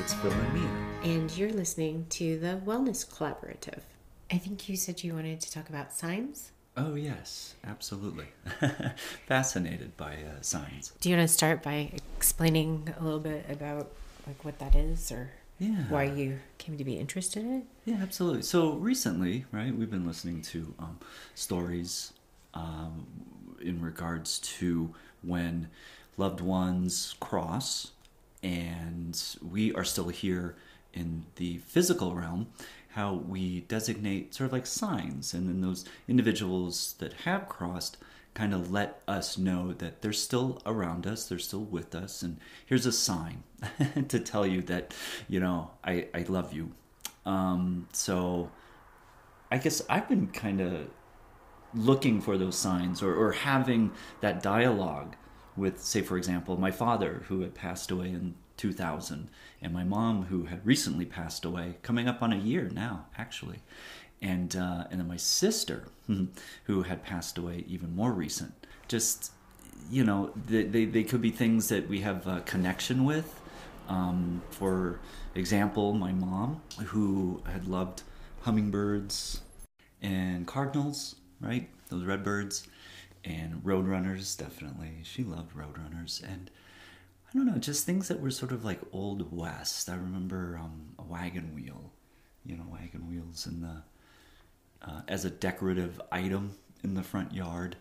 it's 0.00 0.14
Phil 0.14 0.32
and 0.32 0.54
Mia. 0.54 1.12
And 1.14 1.30
you're 1.36 1.52
listening 1.52 2.06
to 2.10 2.38
the 2.38 2.60
Wellness 2.64 3.06
Collaborative. 3.08 3.80
I 4.30 4.38
think 4.38 4.68
you 4.68 4.76
said 4.76 5.02
you 5.02 5.14
wanted 5.14 5.40
to 5.40 5.50
talk 5.52 5.68
about 5.68 5.92
signs. 5.92 6.52
Oh, 6.76 6.94
yes, 6.94 7.54
absolutely. 7.66 8.26
Fascinated 9.26 9.96
by 9.96 10.14
uh, 10.14 10.40
signs. 10.40 10.92
Do 11.00 11.10
you 11.10 11.16
want 11.16 11.28
to 11.28 11.32
start 11.34 11.62
by 11.62 11.90
explaining 12.16 12.94
a 12.98 13.02
little 13.02 13.18
bit 13.18 13.44
about 13.50 13.90
like 14.26 14.44
what 14.44 14.58
that 14.60 14.74
is 14.74 15.10
or 15.10 15.30
Yeah. 15.58 15.84
why 15.88 16.04
you 16.04 16.38
came 16.58 16.78
to 16.78 16.84
be 16.84 16.94
interested 16.96 17.42
in 17.44 17.52
it? 17.58 17.64
Yeah, 17.84 17.96
absolutely. 18.00 18.42
So 18.42 18.72
recently, 18.74 19.46
right, 19.52 19.74
we've 19.74 19.90
been 19.90 20.06
listening 20.06 20.42
to 20.42 20.74
um, 20.78 20.98
stories 21.34 22.12
um, 22.54 23.06
in 23.60 23.80
regards 23.82 24.38
to 24.38 24.94
when 25.22 25.68
loved 26.16 26.40
ones 26.40 27.14
cross, 27.20 27.90
and 28.42 29.20
we 29.42 29.72
are 29.74 29.84
still 29.84 30.08
here 30.08 30.56
in 30.92 31.24
the 31.36 31.58
physical 31.58 32.14
realm. 32.14 32.48
How 32.94 33.14
we 33.14 33.60
designate 33.60 34.34
sort 34.34 34.46
of 34.48 34.52
like 34.52 34.66
signs, 34.66 35.32
and 35.32 35.48
then 35.48 35.60
those 35.60 35.84
individuals 36.08 36.94
that 36.98 37.12
have 37.24 37.48
crossed 37.48 37.96
kind 38.34 38.54
of 38.54 38.70
let 38.70 39.02
us 39.06 39.38
know 39.38 39.72
that 39.74 40.02
they're 40.02 40.12
still 40.12 40.60
around 40.66 41.06
us, 41.06 41.28
they're 41.28 41.38
still 41.38 41.64
with 41.64 41.94
us, 41.94 42.22
and 42.22 42.38
here's 42.66 42.86
a 42.86 42.92
sign 42.92 43.42
to 44.08 44.18
tell 44.18 44.46
you 44.46 44.62
that, 44.62 44.94
you 45.28 45.40
know, 45.40 45.70
I, 45.84 46.06
I 46.14 46.24
love 46.28 46.52
you. 46.52 46.72
Um, 47.26 47.88
so 47.92 48.50
I 49.50 49.58
guess 49.58 49.82
I've 49.88 50.08
been 50.08 50.28
kind 50.28 50.60
of 50.60 50.88
looking 51.74 52.20
for 52.20 52.36
those 52.36 52.56
signs 52.56 53.02
or, 53.02 53.14
or 53.14 53.32
having 53.32 53.92
that 54.20 54.42
dialogue 54.42 55.16
with, 55.56 55.80
say, 55.80 56.02
for 56.02 56.16
example, 56.16 56.56
my 56.56 56.70
father 56.70 57.24
who 57.28 57.40
had 57.40 57.54
passed 57.54 57.90
away 57.90 58.08
in 58.08 58.34
2000 58.56 59.28
and 59.62 59.72
my 59.72 59.84
mom 59.84 60.24
who 60.24 60.44
had 60.44 60.64
recently 60.66 61.04
passed 61.06 61.44
away, 61.44 61.76
coming 61.82 62.08
up 62.08 62.22
on 62.22 62.32
a 62.32 62.36
year 62.36 62.68
now, 62.72 63.06
actually. 63.16 63.60
And, 64.22 64.54
uh, 64.54 64.84
and 64.90 65.00
then 65.00 65.08
my 65.08 65.16
sister 65.16 65.84
who 66.64 66.82
had 66.82 67.02
passed 67.02 67.38
away 67.38 67.64
even 67.66 67.94
more 67.94 68.12
recent. 68.12 68.52
Just, 68.86 69.32
you 69.90 70.04
know, 70.04 70.32
they, 70.46 70.64
they, 70.64 70.84
they 70.84 71.04
could 71.04 71.22
be 71.22 71.30
things 71.30 71.68
that 71.68 71.88
we 71.88 72.00
have 72.00 72.26
a 72.26 72.40
connection 72.42 73.04
with. 73.04 73.40
Um, 73.88 74.42
for 74.50 75.00
example, 75.34 75.94
my 75.94 76.12
mom, 76.12 76.60
who 76.86 77.42
had 77.46 77.66
loved 77.66 78.02
hummingbirds 78.42 79.40
and 80.02 80.46
cardinals, 80.46 81.16
right? 81.40 81.68
Those 81.88 82.04
redbirds 82.04 82.66
and 83.24 83.62
roadrunners, 83.62 84.36
definitely. 84.36 85.00
She 85.02 85.24
loved 85.24 85.54
roadrunners. 85.54 86.22
And 86.22 86.50
I 87.28 87.36
don't 87.36 87.46
know, 87.46 87.58
just 87.58 87.86
things 87.86 88.08
that 88.08 88.20
were 88.20 88.30
sort 88.30 88.52
of 88.52 88.64
like 88.64 88.80
old 88.92 89.32
west. 89.32 89.88
I 89.88 89.94
remember 89.94 90.58
um, 90.60 90.94
a 90.98 91.02
wagon 91.02 91.54
wheel, 91.54 91.92
you 92.44 92.56
know, 92.56 92.64
wagon 92.70 93.08
wheels 93.08 93.46
in 93.46 93.60
the 93.60 93.82
uh, 94.82 95.02
as 95.08 95.24
a 95.24 95.30
decorative 95.30 96.00
item 96.10 96.56
in 96.82 96.94
the 96.94 97.02
front 97.02 97.34
yard. 97.34 97.76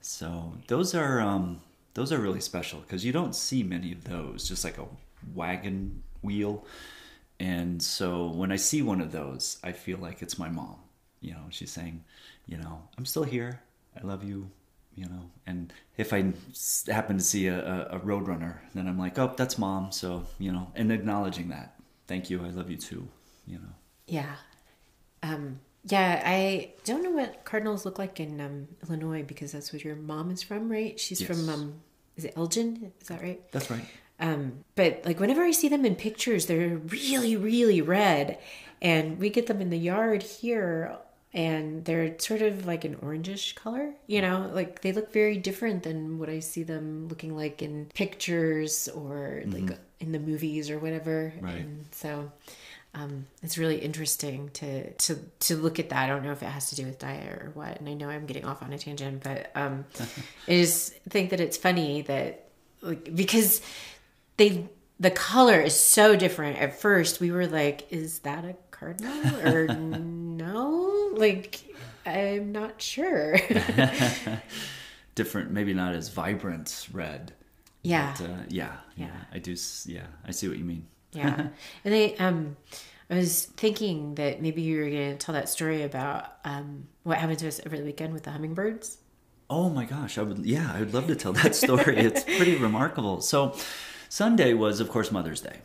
So 0.00 0.54
those 0.68 0.94
are 0.94 1.20
um, 1.20 1.60
those 1.94 2.12
are 2.12 2.18
really 2.18 2.40
special 2.40 2.80
because 2.80 3.04
you 3.04 3.12
don't 3.12 3.34
see 3.34 3.62
many 3.62 3.92
of 3.92 4.04
those. 4.04 4.48
Just 4.48 4.64
like 4.64 4.78
a 4.78 4.86
wagon 5.34 6.02
wheel, 6.22 6.64
and 7.38 7.82
so 7.82 8.28
when 8.28 8.50
I 8.50 8.56
see 8.56 8.82
one 8.82 9.00
of 9.00 9.12
those, 9.12 9.58
I 9.62 9.72
feel 9.72 9.98
like 9.98 10.22
it's 10.22 10.38
my 10.38 10.48
mom. 10.48 10.76
You 11.20 11.32
know, 11.32 11.44
she's 11.50 11.70
saying, 11.70 12.04
you 12.46 12.56
know, 12.56 12.82
I'm 12.96 13.06
still 13.06 13.24
here. 13.24 13.60
I 14.00 14.06
love 14.06 14.24
you. 14.24 14.50
You 14.98 15.04
know, 15.04 15.30
and 15.46 15.72
if 15.96 16.12
I 16.12 16.32
happen 16.90 17.18
to 17.18 17.22
see 17.22 17.46
a, 17.46 17.86
a, 17.92 18.00
roadrunner, 18.00 18.56
then 18.74 18.88
I'm 18.88 18.98
like, 18.98 19.16
oh, 19.16 19.32
that's 19.36 19.56
mom. 19.56 19.92
So 19.92 20.26
you 20.40 20.50
know, 20.50 20.72
and 20.74 20.90
acknowledging 20.90 21.50
that. 21.50 21.78
Thank 22.08 22.30
you. 22.30 22.44
I 22.44 22.48
love 22.48 22.68
you 22.68 22.76
too. 22.76 23.06
You 23.46 23.58
know. 23.58 23.74
Yeah. 24.08 24.34
Um, 25.22 25.60
yeah, 25.84 26.20
I 26.24 26.72
don't 26.84 27.04
know 27.04 27.12
what 27.12 27.44
cardinals 27.44 27.84
look 27.84 27.96
like 27.96 28.18
in 28.18 28.40
um, 28.40 28.66
Illinois 28.82 29.22
because 29.22 29.52
that's 29.52 29.72
where 29.72 29.80
your 29.80 29.94
mom 29.94 30.32
is 30.32 30.42
from, 30.42 30.68
right? 30.68 30.98
She's 30.98 31.22
from, 31.22 31.48
um, 31.48 31.74
is 32.16 32.24
it 32.24 32.34
Elgin? 32.36 32.92
Is 33.00 33.06
that 33.06 33.22
right? 33.22 33.40
That's 33.52 33.70
right. 33.70 33.84
Um, 34.18 34.64
but 34.74 35.02
like 35.04 35.20
whenever 35.20 35.42
I 35.42 35.52
see 35.52 35.68
them 35.68 35.84
in 35.84 35.94
pictures, 35.94 36.46
they're 36.46 36.76
really, 36.76 37.36
really 37.36 37.80
red. 37.80 38.38
And 38.82 39.18
we 39.18 39.30
get 39.30 39.46
them 39.46 39.60
in 39.60 39.70
the 39.70 39.78
yard 39.78 40.22
here 40.24 40.96
and 41.34 41.84
they're 41.84 42.18
sort 42.18 42.42
of 42.42 42.66
like 42.66 42.84
an 42.84 42.96
orangish 42.96 43.54
color, 43.54 43.92
you 44.06 44.22
know, 44.22 44.50
like 44.54 44.80
they 44.80 44.92
look 44.92 45.12
very 45.12 45.36
different 45.36 45.82
than 45.82 46.18
what 46.18 46.28
I 46.28 46.40
see 46.40 46.62
them 46.62 47.08
looking 47.08 47.36
like 47.36 47.62
in 47.62 47.90
pictures 47.94 48.88
or 48.88 49.42
like 49.46 49.78
in 50.00 50.12
the 50.12 50.18
movies 50.18 50.70
or 50.70 50.78
whatever. 50.78 51.32
Right. 51.40 51.56
And 51.56 51.86
so 51.90 52.32
um, 52.94 53.26
it's 53.42 53.58
really 53.58 53.78
interesting 53.78 54.48
to, 54.54 54.90
to 54.92 55.16
to 55.40 55.56
look 55.56 55.78
at 55.78 55.90
that. 55.90 56.04
I 56.04 56.06
don't 56.06 56.24
know 56.24 56.32
if 56.32 56.42
it 56.42 56.46
has 56.46 56.70
to 56.70 56.76
do 56.76 56.86
with 56.86 56.98
diet 56.98 57.30
or 57.30 57.50
what. 57.54 57.78
And 57.78 57.88
I 57.88 57.94
know 57.94 58.08
I'm 58.08 58.26
getting 58.26 58.44
off 58.44 58.62
on 58.62 58.72
a 58.72 58.78
tangent, 58.78 59.22
but 59.22 59.50
um, 59.54 59.84
I 60.48 60.52
just 60.52 60.94
think 61.10 61.30
that 61.30 61.40
it's 61.40 61.56
funny 61.56 62.02
that 62.02 62.48
like 62.80 63.14
because 63.14 63.60
they 64.38 64.68
the 64.98 65.10
color 65.10 65.60
is 65.60 65.78
so 65.78 66.16
different. 66.16 66.58
At 66.58 66.80
first, 66.80 67.20
we 67.20 67.30
were 67.30 67.46
like, 67.46 67.92
"Is 67.92 68.20
that 68.20 68.44
a 68.44 68.56
cardinal 68.70 69.46
or 69.46 69.66
no?" 69.66 69.98
Like, 71.18 71.60
I'm 72.06 72.52
not 72.52 72.80
sure. 72.80 73.36
Different, 75.14 75.50
maybe 75.50 75.74
not 75.74 75.94
as 75.94 76.08
vibrant 76.10 76.86
red. 76.92 77.32
yeah, 77.82 78.14
But, 78.18 78.24
uh, 78.30 78.34
yeah, 78.48 78.76
yeah, 78.96 79.06
Yeah. 79.06 79.10
I 79.32 79.38
do. 79.38 79.56
Yeah, 79.86 80.06
I 80.24 80.30
see 80.30 80.48
what 80.48 80.58
you 80.58 80.64
mean. 80.64 80.86
yeah. 81.12 81.48
And 81.84 81.94
they, 81.94 82.16
um, 82.18 82.56
I 83.10 83.16
was 83.16 83.46
thinking 83.46 84.14
that 84.16 84.40
maybe 84.42 84.62
you 84.62 84.78
were 84.78 84.90
going 84.90 85.12
to 85.12 85.16
tell 85.16 85.32
that 85.34 85.48
story 85.48 85.82
about 85.82 86.26
um 86.44 86.86
what 87.04 87.16
happened 87.18 87.38
to 87.40 87.48
us 87.48 87.58
over 87.64 87.76
the 87.76 87.82
weekend 87.84 88.12
with 88.12 88.24
the 88.24 88.30
hummingbirds. 88.30 88.98
Oh 89.50 89.70
my 89.70 89.86
gosh, 89.86 90.18
I 90.18 90.22
would. 90.22 90.44
Yeah, 90.44 90.70
I 90.72 90.80
would 90.80 90.92
love 90.92 91.06
to 91.06 91.16
tell 91.16 91.32
that 91.32 91.56
story. 91.56 91.96
it's 91.96 92.22
pretty 92.22 92.56
remarkable. 92.68 93.22
So, 93.22 93.56
Sunday 94.10 94.52
was, 94.52 94.78
of 94.80 94.90
course, 94.90 95.10
Mother's 95.10 95.40
Day, 95.40 95.56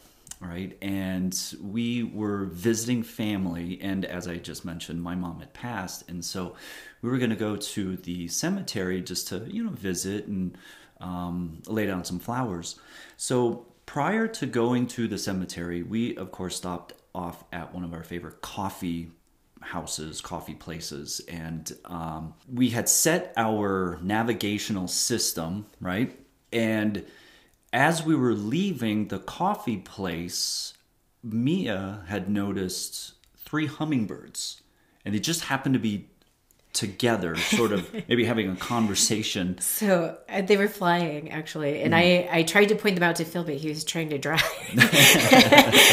right? 0.46 0.78
And 0.81 1.38
we 1.62 2.04
were 2.04 2.46
visiting 2.46 3.04
family, 3.04 3.80
and 3.81 4.06
as 4.06 4.28
I 4.28 4.38
just 4.38 4.66
mentioned, 4.66 5.02
my 5.02 5.16
mom 5.16 5.40
had 5.40 5.54
passed, 5.54 6.09
and 6.09 6.24
so 6.24 6.56
we 7.02 7.09
were 7.09 7.18
going 7.18 7.30
to 7.30 7.36
go 7.36 7.56
to 7.56 7.98
the 7.98 8.28
cemetery 8.28 9.02
just 9.02 9.28
to, 9.30 9.46
you 9.48 9.64
know, 9.64 9.72
visit 9.72 10.28
and 10.28 10.58
um, 11.00 11.62
lay 11.68 11.86
down 11.86 12.04
some 12.06 12.20
flowers. 12.20 12.80
So 13.18 13.68
prior 13.86 14.28
to 14.28 14.46
going 14.46 14.88
to 14.88 15.08
the 15.08 15.18
cemetery, 15.18 15.84
we 15.84 16.16
of 16.16 16.31
course 16.31 16.56
stopped 16.56 16.94
off 17.14 17.44
at 17.52 17.74
one 17.74 17.84
of 17.84 17.94
our 17.94 18.04
favorite 18.04 18.42
coffee 18.42 19.12
houses, 19.62 20.22
coffee 20.22 20.56
places, 20.56 21.22
and 21.28 21.72
um, 21.86 22.34
we 22.52 22.70
had 22.70 22.90
set 22.90 23.34
our 23.38 24.00
navigational 24.02 24.88
system, 24.88 25.66
right? 25.80 26.20
And 26.52 27.06
as 27.73 28.06
we 28.06 28.16
were 28.16 28.34
leaving 28.34 29.07
the 29.07 29.19
coffee 29.19 29.78
place, 29.78 30.73
Mia 31.23 32.03
had 32.07 32.29
noticed 32.29 33.13
three 33.35 33.66
hummingbirds, 33.66 34.61
and 35.03 35.13
they 35.13 35.19
just 35.19 35.45
happened 35.45 35.73
to 35.73 35.79
be 35.79 36.07
together, 36.72 37.35
sort 37.35 37.72
of 37.72 37.91
maybe 38.07 38.25
having 38.25 38.50
a 38.50 38.56
conversation. 38.56 39.57
So 39.59 40.17
uh, 40.29 40.41
they 40.41 40.57
were 40.57 40.67
flying 40.67 41.31
actually, 41.31 41.81
and 41.81 41.95
I 41.95 42.28
I 42.31 42.44
tried 42.44 42.69
to 42.69 42.75
point 42.75 42.95
them 42.95 43.03
out 43.03 43.16
to 43.17 43.25
Phil, 43.25 43.44
but 43.44 43.56
he 43.56 43.69
was 43.69 43.83
trying 43.83 44.09
to 44.09 44.17
drive, 44.17 44.44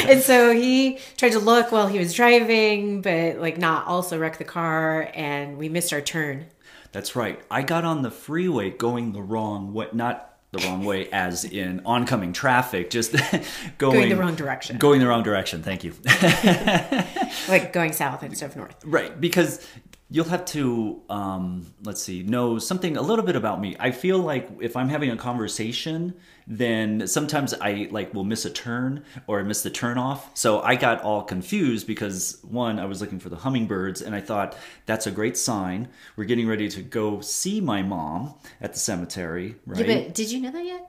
and 0.09 0.23
so 0.23 0.53
he 0.53 0.99
tried 1.17 1.33
to 1.33 1.39
look 1.39 1.73
while 1.73 1.89
he 1.89 1.99
was 1.99 2.13
driving, 2.13 3.01
but 3.01 3.39
like 3.39 3.57
not 3.57 3.87
also 3.87 4.19
wreck 4.19 4.39
the 4.39 4.45
car, 4.45 5.11
and 5.15 5.57
we 5.57 5.69
missed 5.69 5.93
our 5.93 6.01
turn. 6.03 6.47
That's 6.93 7.15
right. 7.15 7.41
I 7.51 7.63
got 7.63 7.85
on 7.85 8.03
the 8.03 8.11
freeway 8.11 8.71
going 8.71 9.13
the 9.13 9.23
wrong 9.23 9.73
way, 9.73 9.87
not 9.93 10.30
the 10.53 10.59
wrong 10.67 10.85
way 10.85 11.09
as 11.11 11.45
in 11.45 11.81
oncoming 11.85 12.33
traffic, 12.33 12.91
just 12.91 13.13
going, 13.79 13.95
Going 13.95 14.09
the 14.09 14.17
wrong 14.17 14.35
direction. 14.35 14.79
Going 14.79 15.01
the 15.01 15.07
wrong 15.07 15.23
direction. 15.23 15.63
Thank 15.63 15.85
you. 15.85 15.95
like 17.49 17.73
going 17.73 17.93
south 17.93 18.23
instead 18.23 18.51
of 18.51 18.57
north. 18.57 18.75
right, 18.85 19.21
because 19.21 19.65
you'll 20.13 20.25
have 20.27 20.45
to 20.45 21.01
um, 21.09 21.67
let's 21.85 22.03
see 22.03 22.23
know 22.23 22.59
something 22.59 22.97
a 22.97 23.03
little 23.03 23.25
bit 23.25 23.37
about 23.37 23.61
me. 23.61 23.77
I 23.79 23.93
feel 23.93 24.19
like 24.19 24.49
if 24.61 24.77
I'm 24.77 24.89
having 24.89 25.11
a 25.11 25.17
conversation, 25.17 26.15
then 26.47 27.07
sometimes 27.07 27.55
I 27.55 27.89
like 27.91 28.13
will 28.13 28.25
miss 28.25 28.45
a 28.45 28.51
turn 28.51 29.05
or 29.29 29.39
I 29.39 29.43
miss 29.45 29.63
the 29.63 29.71
turn 29.71 29.99
off. 29.99 30.37
So 30.37 30.61
I 30.63 30.75
got 30.75 31.03
all 31.03 31.23
confused 31.23 31.87
because 31.87 32.39
one, 32.43 32.81
I 32.81 32.87
was 32.87 33.01
looking 33.01 33.21
for 33.21 33.29
the 33.29 33.37
hummingbirds, 33.37 34.03
and 34.03 34.15
I 34.15 34.21
thought 34.21 34.57
that's 34.87 35.07
a 35.07 35.11
great 35.13 35.37
sign. 35.37 35.89
We're 36.17 36.25
getting 36.25 36.49
ready 36.49 36.69
to 36.71 36.83
go 36.83 37.21
see 37.21 37.61
my 37.61 37.83
mom 37.83 38.35
at 38.61 38.73
the 38.73 38.79
cemetery, 38.81 39.57
right? 39.65 39.87
Yeah, 39.87 39.95
but 39.95 40.15
did 40.15 40.33
you 40.33 40.41
know 40.41 40.51
that 40.51 40.65
yet? 40.65 40.87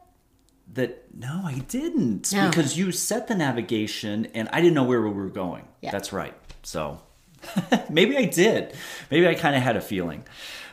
that 0.74 1.14
no, 1.14 1.42
I 1.44 1.60
didn't 1.68 2.32
No. 2.32 2.48
because 2.50 2.78
you 2.78 2.94
set 2.94 3.28
the 3.28 3.36
navigation 3.36 4.28
and 4.34 4.48
I 4.54 4.62
didn't 4.62 4.74
know 4.74 4.84
where 4.84 5.02
we 5.02 5.10
were 5.10 5.28
going. 5.30 5.68
Yeah. 5.82 5.92
That's 5.92 6.14
right. 6.14 6.34
So 6.64 7.02
maybe 7.90 8.18
I 8.18 8.26
did. 8.26 8.74
Maybe 9.10 9.28
I 9.28 9.36
kind 9.36 9.56
of 9.56 9.62
had 9.62 9.76
a 9.76 9.82
feeling. 9.82 10.24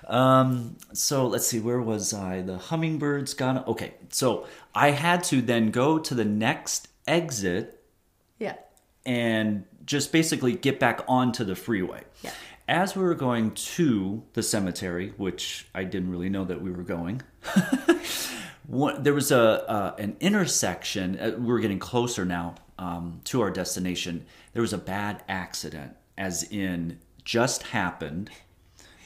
Um, 0.07 0.77
so 0.93 1.27
let's 1.27 1.47
see, 1.47 1.61
where 1.61 1.81
was 1.81 2.15
I? 2.15 2.41
The 2.43 2.57
hummingbirds 2.59 3.35
got 3.35 3.67
okay. 3.69 3.95
So 4.11 4.47
I 4.75 4.91
had 4.93 5.23
to 5.25 5.43
then 5.43 5.71
go 5.71 5.99
to 5.99 6.15
the 6.15 6.25
next 6.25 6.89
exit 7.07 7.83
Yeah. 8.39 8.55
and 9.05 9.65
just 9.85 10.11
basically 10.13 10.55
get 10.55 10.81
back 10.81 11.03
onto 11.09 11.45
the 11.45 11.55
freeway. 11.55 12.05
Yeah. 12.23 12.31
As 12.67 12.95
we 12.97 13.03
were 13.03 13.15
going 13.15 13.53
to 13.53 14.23
the 14.35 14.43
cemetery, 14.43 15.13
which 15.17 15.67
I 15.75 15.85
didn't 15.85 16.11
really 16.11 16.29
know 16.29 16.45
that 16.45 16.61
we 16.63 16.71
were 16.71 16.83
going, 16.83 17.23
there 18.69 19.15
was 19.15 19.31
a 19.31 19.71
uh, 19.71 19.95
an 19.99 20.17
intersection. 20.21 21.19
Uh, 21.19 21.33
we're 21.39 21.61
getting 21.61 21.79
closer 21.79 22.25
now 22.25 22.55
um, 22.79 23.21
to 23.25 23.41
our 23.41 23.51
destination. 23.51 24.27
There 24.53 24.63
was 24.63 24.73
a 24.75 24.79
bad 24.79 25.23
accident, 25.29 25.97
as 26.19 26.43
in 26.43 26.99
just 27.25 27.63
happened. 27.63 28.31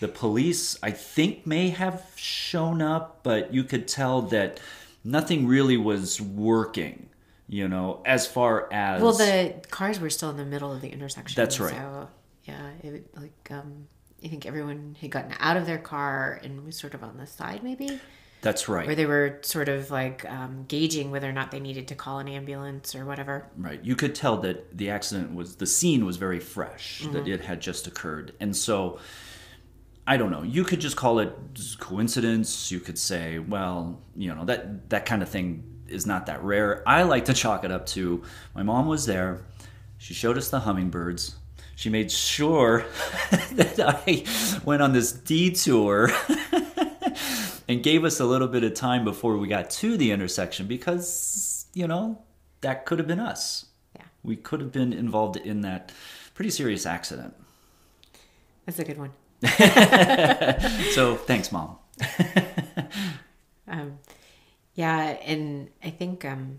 The 0.01 0.09
police, 0.09 0.77
I 0.83 0.91
think, 0.91 1.47
may 1.47 1.69
have 1.69 2.11
shown 2.17 2.83
up, 2.83 3.21
but 3.23 3.55
you 3.55 3.63
could 3.63 3.87
tell 3.87 4.23
that 4.23 4.59
nothing 5.05 5.47
really 5.47 5.77
was 5.77 6.21
working. 6.21 7.09
You 7.49 7.69
know, 7.69 8.03
as 8.07 8.27
far 8.27 8.73
as 8.73 9.03
Well, 9.03 9.13
the 9.13 9.55
cars 9.71 10.01
were 10.01 10.11
still 10.11 10.31
in 10.31 10.39
the 10.39 10.45
middle 10.45 10.73
of 10.73 10.81
the 10.81 10.89
intersection. 10.89 11.41
That's 11.41 11.61
right. 11.61 11.75
So 11.75 12.09
yeah, 12.45 12.71
it 12.83 12.91
would, 12.91 13.05
like 13.15 13.49
um, 13.51 13.87
I 14.25 14.29
think 14.29 14.47
everyone 14.47 14.97
had 15.01 15.11
gotten 15.11 15.35
out 15.39 15.57
of 15.57 15.67
their 15.67 15.79
car 15.79 16.41
and 16.43 16.65
was 16.65 16.77
sort 16.77 16.95
of 16.95 17.05
on 17.05 17.19
the 17.19 17.27
side, 17.27 17.63
maybe, 17.63 18.01
that's 18.43 18.69
right. 18.69 18.87
where 18.87 18.95
they 18.95 19.07
were 19.07 19.39
sort 19.43 19.69
of 19.71 19.91
like 19.91 20.29
um, 20.31 20.65
gauging 20.69 21.11
whether 21.11 21.29
or 21.29 21.33
not 21.33 21.51
they 21.51 21.61
needed 21.61 21.89
to 21.89 21.95
call 21.95 22.19
an 22.19 22.29
ambulance 22.29 22.95
or 22.95 23.05
whatever. 23.07 23.47
Right. 23.57 23.83
You 23.83 23.97
could 23.97 24.15
tell 24.15 24.37
that 24.39 24.77
the 24.77 24.91
accident 24.91 25.35
was 25.35 25.57
the 25.57 25.67
scene 25.67 26.05
was 26.05 26.17
very 26.19 26.41
fresh, 26.41 27.01
that 27.13 27.25
Mm-hmm. 27.25 27.33
it 27.33 27.41
had 27.43 27.61
just 27.61 27.87
occurred. 27.87 28.35
And 28.41 28.55
so 28.55 28.99
I 30.07 30.17
don't 30.17 30.31
know. 30.31 30.43
You 30.43 30.65
could 30.65 30.81
just 30.81 30.97
call 30.97 31.21
it 31.21 31.33
coincidence. 31.79 32.71
You 32.73 32.81
could 32.81 32.99
say, 32.99 33.39
well, 33.39 34.01
you 34.17 34.35
know, 34.35 34.45
that 34.45 34.91
that 34.91 35.07
kind 35.07 35.23
of 35.23 35.29
thing 35.29 35.63
is 35.89 36.07
not 36.07 36.27
that 36.27 36.43
rare. 36.43 36.83
I 36.87 37.03
like 37.05 37.27
to 37.27 37.35
chalk 37.35 37.65
it 37.65 37.71
up 37.71 37.87
to 37.87 38.23
my 38.55 38.63
mom 38.63 38.87
was 38.89 39.07
there. 39.07 39.45
She 39.99 40.15
showed 40.15 40.37
us 40.37 40.51
the 40.51 40.61
hummingbirds. 40.61 41.37
She 41.77 41.89
made 41.91 42.11
sure 42.11 42.85
that 43.53 43.79
I 43.79 44.25
went 44.65 44.83
on 44.83 44.93
this 44.93 45.13
detour 45.13 46.11
and 47.69 47.83
gave 47.83 48.05
us 48.05 48.21
a 48.21 48.25
little 48.25 48.49
bit 48.49 48.65
of 48.65 48.75
time 48.75 49.05
before 49.05 49.37
we 49.37 49.49
got 49.49 49.71
to 49.71 49.97
the 49.97 50.11
intersection 50.11 50.67
because, 50.67 51.67
you 51.75 51.87
know, 51.87 52.23
that 52.61 52.87
could 52.87 52.99
have 52.99 53.09
been 53.09 53.21
us. 53.21 53.67
Yeah, 53.97 54.03
We 54.23 54.37
could 54.37 54.61
have 54.61 54.73
been 54.73 54.93
involved 54.93 55.37
in 55.37 55.61
that 55.63 55.93
pretty 56.35 56.51
serious 56.51 56.87
accident. 56.87 57.35
that's 58.67 58.79
a 58.79 58.85
good 58.85 58.99
one. 58.99 59.13
So 60.93 61.17
thanks, 61.17 61.51
mom. 61.53 61.77
Um, 63.69 64.01
yeah, 64.75 65.17
and 65.25 65.71
I 65.83 65.89
think 65.89 66.27
um, 66.27 66.59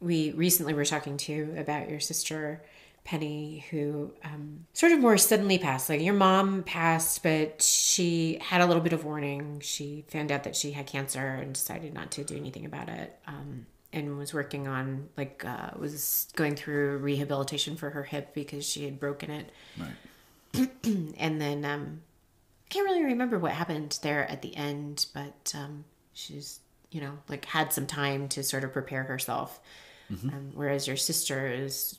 we 0.00 0.32
recently 0.32 0.74
were 0.74 0.84
talking 0.84 1.16
to 1.18 1.32
you 1.32 1.54
about 1.56 1.88
your 1.88 2.00
sister 2.00 2.64
Penny, 3.04 3.64
who 3.70 4.12
um, 4.24 4.66
sort 4.72 4.92
of 4.92 5.00
more 5.00 5.16
suddenly 5.18 5.58
passed. 5.58 5.88
Like 5.88 6.00
your 6.00 6.14
mom 6.14 6.62
passed, 6.62 7.22
but 7.22 7.60
she 7.60 8.38
had 8.40 8.60
a 8.60 8.66
little 8.66 8.82
bit 8.82 8.92
of 8.92 9.04
warning. 9.04 9.60
She 9.60 10.04
found 10.08 10.30
out 10.30 10.44
that 10.44 10.54
she 10.54 10.72
had 10.72 10.86
cancer 10.86 11.26
and 11.26 11.52
decided 11.52 11.94
not 11.94 12.12
to 12.12 12.24
do 12.24 12.36
anything 12.36 12.64
about 12.64 12.88
it. 12.88 13.18
Um, 13.26 13.66
and 13.92 14.16
was 14.16 14.32
working 14.32 14.68
on 14.68 15.08
like 15.16 15.44
uh, 15.44 15.70
was 15.76 16.28
going 16.34 16.56
through 16.56 16.98
rehabilitation 16.98 17.76
for 17.76 17.90
her 17.90 18.04
hip 18.04 18.32
because 18.34 18.64
she 18.66 18.84
had 18.84 18.98
broken 18.98 19.30
it 19.30 19.50
Right. 19.78 20.70
and 21.18 21.40
then 21.40 21.64
um, 21.64 22.00
I 22.66 22.68
can't 22.68 22.86
really 22.86 23.04
remember 23.04 23.38
what 23.38 23.52
happened 23.52 23.98
there 24.02 24.30
at 24.30 24.42
the 24.42 24.54
end, 24.56 25.06
but 25.14 25.52
um, 25.56 25.84
she's 26.14 26.60
you 26.90 27.00
know 27.00 27.18
like 27.28 27.44
had 27.46 27.72
some 27.72 27.86
time 27.86 28.28
to 28.28 28.42
sort 28.42 28.64
of 28.64 28.72
prepare 28.72 29.02
herself, 29.04 29.60
um, 30.10 30.50
whereas 30.54 30.86
your 30.86 30.96
sister 30.96 31.48
is 31.48 31.98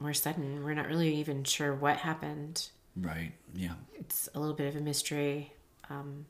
more 0.00 0.14
sudden. 0.14 0.64
We're 0.64 0.74
not 0.74 0.86
really 0.86 1.14
even 1.16 1.44
sure 1.44 1.74
what 1.74 1.96
happened. 1.98 2.68
Right. 2.96 3.32
Yeah. 3.54 3.74
It's 3.94 4.28
a 4.34 4.40
little 4.40 4.54
bit 4.54 4.68
of 4.68 4.76
a 4.76 4.80
mystery, 4.80 5.52
um, 5.90 6.26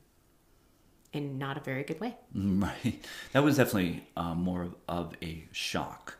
in 1.13 1.37
not 1.37 1.57
a 1.57 1.61
very 1.61 1.83
good 1.83 1.99
way. 1.99 2.15
Right. 2.35 3.03
That 3.33 3.43
was 3.43 3.57
definitely 3.57 4.07
um, 4.17 4.39
more 4.43 4.63
of, 4.63 4.75
of 4.87 5.13
a 5.21 5.47
shock. 5.51 6.17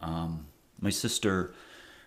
Um, 0.00 0.46
my 0.80 0.90
sister, 0.90 1.54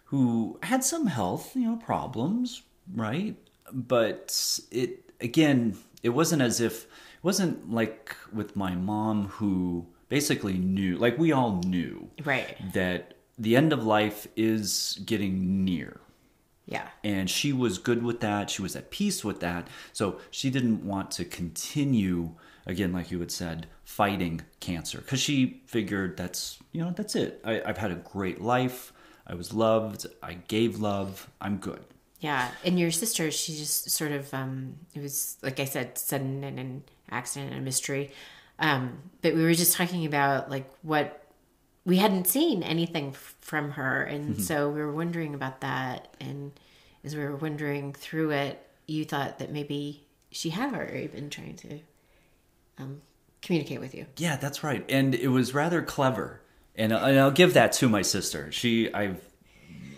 who 0.06 0.58
had 0.64 0.84
some 0.84 1.08
health, 1.08 1.56
you 1.56 1.64
know, 1.70 1.76
problems, 1.76 2.62
right? 2.94 3.36
But 3.74 4.60
it 4.72 5.12
again, 5.20 5.78
it 6.04 6.10
wasn't 6.10 6.42
as 6.42 6.62
if 6.62 6.84
it 6.86 6.90
wasn't 7.24 7.72
like 7.72 8.16
with 8.34 8.56
my 8.56 8.76
mom, 8.76 9.28
who 9.28 9.86
basically 10.10 10.54
knew, 10.58 10.98
like 10.98 11.18
we 11.18 11.32
all 11.32 11.62
knew, 11.66 12.10
Right. 12.24 12.58
that 12.74 13.16
the 13.42 13.56
end 13.56 13.74
of 13.74 13.84
life 13.84 14.28
is 14.36 15.00
getting 15.06 15.66
near. 15.66 16.00
Yeah. 16.68 16.88
and 17.04 17.30
she 17.30 17.52
was 17.52 17.80
good 17.80 18.02
with 18.02 18.22
that. 18.22 18.50
She 18.50 18.62
was 18.62 18.78
at 18.78 18.92
peace 18.92 19.26
with 19.26 19.42
that. 19.42 19.68
So 19.92 20.22
she 20.30 20.50
didn't 20.50 20.86
want 20.86 21.12
to 21.12 21.26
continue 21.26 22.36
again 22.66 22.94
like 22.94 23.12
you 23.12 23.20
had 23.20 23.32
said 23.32 23.68
fighting 23.84 24.42
cancer. 24.62 25.00
Because 25.00 25.20
she 25.20 25.64
figured 25.66 26.16
that's 26.16 26.60
you 26.72 26.82
know 26.82 26.94
that's 26.96 27.16
it. 27.16 27.42
I, 27.44 27.62
i've 27.66 27.78
had 27.78 27.92
a 27.92 27.96
great 27.96 28.40
life. 28.40 28.94
I 29.28 29.34
was 29.34 29.54
loved. 29.54 30.06
I 30.24 30.36
gave 30.36 30.80
love. 30.80 31.30
I'm 31.42 31.58
good. 31.58 31.84
Yeah, 32.22 32.50
and 32.64 32.80
your 32.80 32.92
sister, 32.92 33.32
she 33.32 33.54
just 33.58 33.90
sort 33.90 34.12
of, 34.12 34.32
um, 34.32 34.76
it 34.94 35.02
was 35.02 35.38
like 35.42 35.60
I 35.60 35.66
said, 35.66 35.98
sudden 35.98 36.44
and 36.44 36.60
an 36.60 36.84
accident 37.10 37.52
and 37.52 37.62
a 37.62 37.64
mystery. 37.64 38.12
Um, 38.60 39.00
but 39.24 39.34
we 39.34 39.44
were 39.44 39.56
just 39.56 39.74
talking 39.76 40.06
about 40.06 40.50
like 40.50 40.70
what 40.84 41.21
we 41.86 41.98
hadn't 41.98 42.28
seen 42.28 42.64
anything 42.64 43.10
f- 43.10 43.36
from 43.42 43.72
her, 43.72 44.04
and 44.04 44.42
so 44.42 44.70
we 44.70 44.80
were 44.82 44.92
wondering 44.92 45.34
about 45.34 45.62
that. 45.62 46.14
And 46.20 46.52
as 47.04 47.16
we 47.16 47.24
were 47.24 47.36
wondering 47.36 47.94
through 47.94 48.32
it, 48.32 48.66
you 48.88 49.06
thought 49.06 49.40
that 49.40 49.52
maybe 49.52 50.06
she 50.32 50.50
had 50.52 50.74
already 50.74 51.08
been 51.08 51.30
trying 51.30 51.56
to 51.56 51.80
um, 52.78 53.02
communicate 53.42 53.80
with 53.80 53.94
you. 53.96 54.06
yeah 54.18 54.36
that's 54.36 54.64
right 54.64 54.86
and 54.90 55.14
it 55.16 55.28
was 55.30 55.54
rather 55.54 55.82
clever 55.82 56.42
and, 56.76 56.92
and 56.94 57.20
i'll 57.20 57.32
give 57.32 57.54
that 57.56 57.74
to 57.74 57.90
my 57.90 58.02
sister 58.02 58.52
she 58.52 58.94
i 58.94 59.16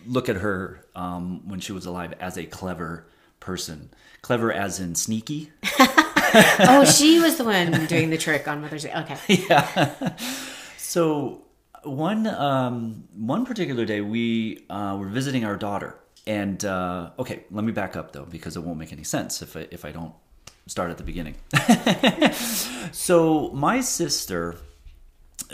look 0.06 0.28
at 0.30 0.38
her 0.38 0.84
um, 0.96 1.48
when 1.48 1.60
she 1.60 1.72
was 1.72 1.86
alive 1.86 2.14
as 2.20 2.38
a 2.38 2.46
clever 2.46 3.06
person 3.40 3.90
clever 4.22 4.52
as 4.52 4.80
in 4.80 4.96
sneaky 4.96 5.52
oh, 6.60 6.84
she 6.84 7.20
was 7.20 7.36
the 7.38 7.44
one 7.44 7.86
doing 7.86 8.10
the 8.10 8.18
trick 8.18 8.48
on 8.48 8.60
Mother's 8.62 8.84
Day. 8.84 8.94
Okay. 8.96 9.18
yeah 9.50 10.16
So 10.78 11.43
one 11.84 12.28
um, 12.28 13.08
one 13.16 13.46
particular 13.46 13.86
day, 13.86 14.02
we 14.02 14.66
uh, 14.70 14.98
were 15.00 15.08
visiting 15.08 15.46
our 15.46 15.56
daughter, 15.56 15.98
and 16.26 16.64
uh, 16.64 17.12
okay, 17.20 17.44
let 17.52 17.64
me 17.64 17.72
back 17.72 17.96
up 17.96 18.12
though 18.12 18.26
because 18.26 18.56
it 18.58 18.64
won't 18.64 18.80
make 18.80 18.92
any 18.92 19.04
sense 19.04 19.42
if 19.42 19.56
I, 19.56 19.68
if 19.72 19.86
I 19.86 19.92
don't 19.92 20.14
start 20.68 20.92
at 20.92 20.98
the 20.98 21.04
beginning. 21.04 21.36
so 22.92 23.50
my 23.52 23.82
sister, 23.82 24.58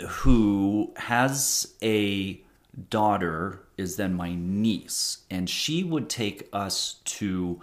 who 0.08 0.92
has 0.96 1.74
a 1.82 2.40
daughter, 2.88 3.62
is 3.76 3.96
then 3.96 4.14
my 4.14 4.34
niece, 4.34 5.18
and 5.30 5.48
she 5.48 5.82
would 5.84 6.08
take 6.08 6.48
us 6.52 7.00
to 7.04 7.60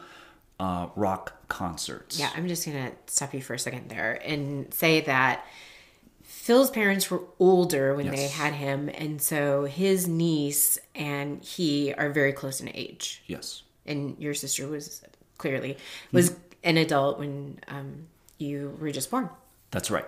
uh, 0.60 0.88
rock 0.96 1.34
concerts. 1.48 2.20
Yeah, 2.20 2.32
I'm 2.36 2.48
just 2.48 2.66
gonna 2.66 2.92
stop 3.08 3.34
you 3.34 3.42
for 3.42 3.54
a 3.54 3.60
second 3.60 3.90
there 3.90 4.20
and 4.26 4.74
say 4.74 5.02
that 5.02 5.46
Phil's 6.48 6.70
parents 6.70 7.12
were 7.12 7.24
older 7.40 7.94
when 7.94 8.10
they 8.10 8.30
had 8.30 8.54
him, 8.54 8.90
and 8.94 9.22
so 9.22 9.66
his 9.66 10.08
niece 10.08 10.80
and 10.96 11.44
he 11.44 11.94
are 11.94 12.10
very 12.10 12.32
close 12.32 12.62
in 12.62 12.72
age. 12.74 13.22
Yes. 13.28 13.64
And 13.86 14.16
your 14.18 14.34
sister 14.34 14.66
was 14.66 15.02
clearly 15.38 15.76
was 16.14 16.30
Mm-hmm. 16.30 16.40
an 16.64 16.78
adult 16.78 17.20
when 17.20 17.60
um, 17.68 18.08
you 18.38 18.78
were 18.80 18.92
just 18.92 19.12
born. 19.12 19.30
That's 19.72 19.92
right. 19.92 20.06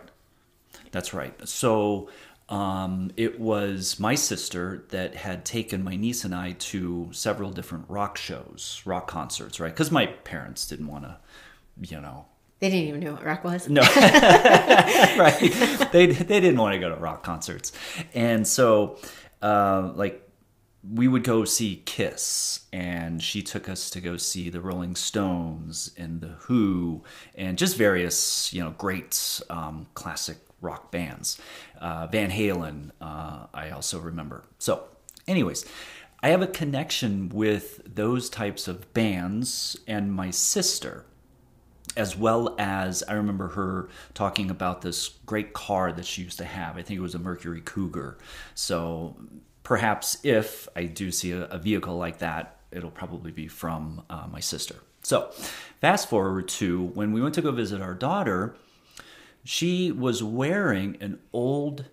That's 0.91 1.13
right. 1.13 1.35
So 1.45 2.07
um, 2.47 3.11
it 3.17 3.37
was 3.37 3.99
my 3.99 4.15
sister 4.15 4.85
that 4.91 5.15
had 5.15 5.43
taken 5.43 5.83
my 5.83 5.97
niece 5.97 6.23
and 6.23 6.33
I 6.33 6.53
to 6.53 7.09
several 7.11 7.51
different 7.51 7.83
rock 7.89 8.17
shows, 8.17 8.81
rock 8.85 9.07
concerts, 9.07 9.59
right? 9.59 9.73
Because 9.73 9.91
my 9.91 10.05
parents 10.05 10.67
didn't 10.69 10.87
want 10.87 11.03
to, 11.03 11.17
you 11.81 11.99
know, 11.99 12.27
They 12.59 12.69
didn't 12.69 12.89
even 12.89 12.99
know 12.99 13.13
what 13.13 13.23
rock 13.23 13.43
was. 13.43 13.69
no, 13.69 13.81
right? 15.17 15.39
They 15.91 16.07
they 16.07 16.39
didn't 16.41 16.57
want 16.57 16.73
to 16.73 16.79
go 16.79 16.89
to 16.89 16.95
rock 16.95 17.23
concerts, 17.23 17.71
and 18.13 18.45
so 18.45 18.97
uh, 19.41 19.91
like 19.95 20.29
we 20.93 21.07
would 21.07 21.23
go 21.23 21.45
see 21.45 21.81
Kiss, 21.85 22.61
and 22.73 23.23
she 23.23 23.41
took 23.41 23.69
us 23.69 23.89
to 23.91 24.01
go 24.01 24.17
see 24.17 24.49
the 24.49 24.59
Rolling 24.59 24.95
Stones 24.95 25.91
and 25.97 26.19
the 26.19 26.35
Who, 26.41 27.03
and 27.35 27.57
just 27.57 27.77
various 27.77 28.53
you 28.53 28.61
know 28.61 28.71
great 28.71 29.41
um, 29.49 29.87
classic 29.93 30.37
rock 30.59 30.91
bands. 30.91 31.39
Uh, 31.79 32.07
Van 32.07 32.29
Halen, 32.29 32.91
uh, 32.99 33.45
I 33.53 33.69
also 33.69 33.99
remember. 33.99 34.43
So, 34.57 34.83
anyways. 35.27 35.65
I 36.21 36.29
have 36.31 36.41
a 36.41 36.47
connection 36.47 37.29
with 37.29 37.79
those 37.95 38.29
types 38.29 38.67
of 38.67 38.93
bands 38.93 39.77
and 39.87 40.11
my 40.11 40.31
sister 40.31 41.05
as 41.99 42.15
well 42.15 42.55
as 42.57 43.03
I 43.03 43.13
remember 43.13 43.49
her 43.49 43.89
talking 44.13 44.49
about 44.49 44.81
this 44.81 45.09
great 45.25 45.51
car 45.51 45.91
that 45.91 46.05
she 46.05 46.23
used 46.23 46.37
to 46.37 46.45
have. 46.45 46.77
I 46.77 46.81
think 46.81 46.97
it 46.97 47.01
was 47.01 47.13
a 47.13 47.19
Mercury 47.19 47.59
Cougar. 47.59 48.17
So 48.55 49.17
perhaps 49.63 50.17
if 50.23 50.69
I 50.77 50.85
do 50.85 51.11
see 51.11 51.33
a, 51.33 51.43
a 51.47 51.57
vehicle 51.57 51.97
like 51.97 52.19
that, 52.19 52.57
it'll 52.71 52.89
probably 52.89 53.31
be 53.31 53.49
from 53.49 54.03
uh, 54.09 54.27
my 54.31 54.39
sister. 54.39 54.75
So, 55.01 55.29
fast 55.81 56.09
forward 56.09 56.47
to 56.49 56.85
when 56.85 57.11
we 57.11 57.21
went 57.21 57.35
to 57.35 57.41
go 57.41 57.51
visit 57.51 57.81
our 57.81 57.93
daughter, 57.93 58.55
she 59.43 59.91
was 59.91 60.23
wearing 60.23 60.97
an 61.01 61.19
old 61.33 61.85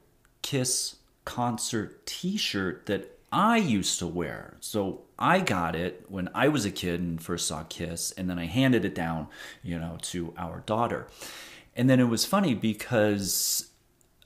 Kiss 0.42 0.96
concert 1.24 2.06
t 2.06 2.36
shirt 2.36 2.86
that 2.86 3.15
I 3.36 3.58
used 3.58 3.98
to 3.98 4.06
wear. 4.06 4.56
So, 4.60 5.02
I 5.18 5.40
got 5.40 5.76
it 5.76 6.06
when 6.08 6.30
I 6.34 6.48
was 6.48 6.64
a 6.64 6.70
kid 6.70 7.00
and 7.00 7.22
first 7.22 7.46
saw 7.46 7.64
Kiss, 7.64 8.12
and 8.12 8.30
then 8.30 8.38
I 8.38 8.46
handed 8.46 8.84
it 8.86 8.94
down, 8.94 9.28
you 9.62 9.78
know, 9.78 9.98
to 10.02 10.32
our 10.38 10.60
daughter. 10.60 11.06
And 11.74 11.88
then 11.90 12.00
it 12.00 12.08
was 12.08 12.24
funny 12.24 12.54
because 12.54 13.68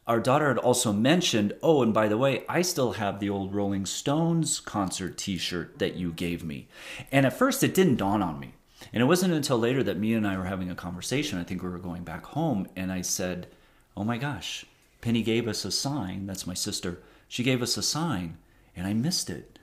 our 0.07 0.21
daughter 0.21 0.47
had 0.49 0.59
also 0.59 0.93
mentioned, 0.93 1.55
oh, 1.61 1.83
and 1.83 1.93
by 1.93 2.07
the 2.07 2.19
way, 2.19 2.45
I 2.49 2.63
still 2.63 2.93
have 2.93 3.19
the 3.19 3.31
old 3.31 3.53
Rolling 3.53 3.85
Stones 3.85 4.61
concert 4.61 5.17
t 5.17 5.39
shirt 5.39 5.81
that 5.81 5.97
you 5.97 6.13
gave 6.13 6.45
me. 6.45 6.69
And 7.11 7.27
at 7.27 7.37
first, 7.37 7.65
it 7.65 7.75
didn't 7.75 7.97
dawn 7.97 8.23
on 8.23 8.39
me. 8.39 8.55
And 8.93 9.03
it 9.03 9.07
wasn't 9.07 9.35
until 9.35 9.59
later 9.59 9.83
that 9.83 9.99
Mia 9.99 10.17
and 10.19 10.27
I 10.27 10.37
were 10.37 10.45
having 10.45 10.71
a 10.71 10.77
conversation. 10.77 11.39
I 11.39 11.45
think 11.45 11.65
we 11.65 11.69
were 11.69 11.79
going 11.79 12.05
back 12.05 12.27
home, 12.27 12.69
and 12.77 12.93
I 12.93 13.03
said, 13.03 13.49
oh 13.97 14.05
my 14.05 14.19
gosh, 14.19 14.67
Penny 15.01 15.23
gave 15.23 15.49
us 15.49 15.65
a 15.65 15.73
sign. 15.73 16.27
That's 16.27 16.47
my 16.47 16.55
sister. 16.55 17.01
She 17.27 17.43
gave 17.43 17.61
us 17.61 17.77
a 17.77 17.83
sign, 17.83 18.39
and 18.81 18.89
I 18.89 18.95
missed 18.95 19.31
it 19.31 19.59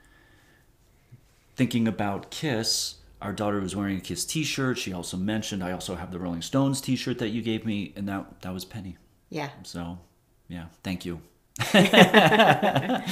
thinking 1.58 1.88
about 1.88 2.30
Kiss, 2.30 2.94
our 3.20 3.32
daughter 3.32 3.60
was 3.60 3.74
wearing 3.74 3.98
a 3.98 4.00
Kiss 4.00 4.24
T-shirt. 4.24 4.78
She 4.78 4.92
also 4.92 5.16
mentioned 5.16 5.62
I 5.62 5.72
also 5.72 5.96
have 5.96 6.12
the 6.12 6.20
Rolling 6.20 6.40
Stones 6.40 6.80
T-shirt 6.80 7.18
that 7.18 7.30
you 7.30 7.42
gave 7.42 7.66
me, 7.66 7.92
and 7.96 8.08
that 8.08 8.42
that 8.42 8.54
was 8.54 8.64
Penny. 8.64 8.96
Yeah. 9.28 9.50
So, 9.64 9.98
yeah, 10.46 10.66
thank 10.84 11.04
you. 11.04 11.20
and 11.74 13.02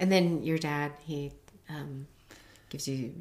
then 0.00 0.42
your 0.42 0.56
dad, 0.56 0.92
he 1.04 1.32
um, 1.68 2.06
gives 2.70 2.88
you 2.88 3.12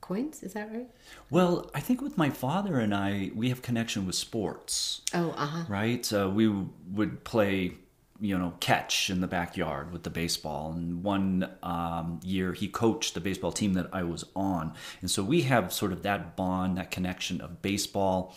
coins. 0.00 0.42
Is 0.42 0.54
that 0.54 0.72
right? 0.72 0.88
Well, 1.30 1.70
I 1.72 1.78
think 1.78 2.02
with 2.02 2.18
my 2.18 2.30
father 2.30 2.80
and 2.80 2.92
I, 2.92 3.30
we 3.32 3.48
have 3.50 3.62
connection 3.62 4.06
with 4.06 4.16
sports. 4.16 5.02
Oh, 5.14 5.30
uh 5.36 5.46
huh. 5.46 5.64
Right. 5.68 6.12
Uh, 6.12 6.28
we 6.28 6.48
would 6.48 7.22
play 7.22 7.74
you 8.20 8.36
know 8.36 8.54
catch 8.60 9.10
in 9.10 9.20
the 9.20 9.26
backyard 9.26 9.92
with 9.92 10.02
the 10.02 10.10
baseball. 10.10 10.72
And 10.72 11.02
one 11.02 11.50
um, 11.62 12.20
year 12.24 12.52
he 12.52 12.68
coached 12.68 13.14
the 13.14 13.20
baseball 13.20 13.52
team 13.52 13.74
that 13.74 13.88
i 13.92 14.02
was 14.02 14.24
on. 14.34 14.74
And 15.00 15.10
so 15.10 15.22
we 15.22 15.42
have 15.42 15.72
sort 15.72 15.92
of 15.92 16.02
that 16.02 16.36
bond 16.36 16.76
that 16.78 16.90
connection 16.90 17.40
of 17.40 17.62
baseball. 17.62 18.34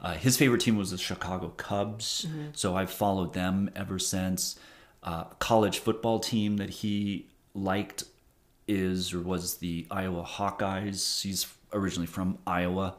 Uh, 0.00 0.14
his 0.14 0.36
favorite 0.36 0.60
team 0.60 0.76
was 0.76 0.90
the 0.90 0.98
chicago 0.98 1.48
cubs. 1.48 2.26
Mm-hmm. 2.28 2.48
so 2.54 2.76
i've 2.76 2.90
followed 2.90 3.32
them 3.32 3.70
ever 3.74 3.98
since. 3.98 4.58
Uh, 5.02 5.24
college 5.40 5.80
football 5.80 6.20
team 6.20 6.58
that 6.58 6.70
he 6.70 7.26
liked 7.54 8.04
is 8.68 9.12
or 9.12 9.20
was 9.20 9.56
the 9.56 9.86
iowa 9.90 10.24
hawkeyes. 10.24 11.22
He's 11.22 11.46
originally 11.72 12.06
from 12.06 12.38
iowa 12.46 12.94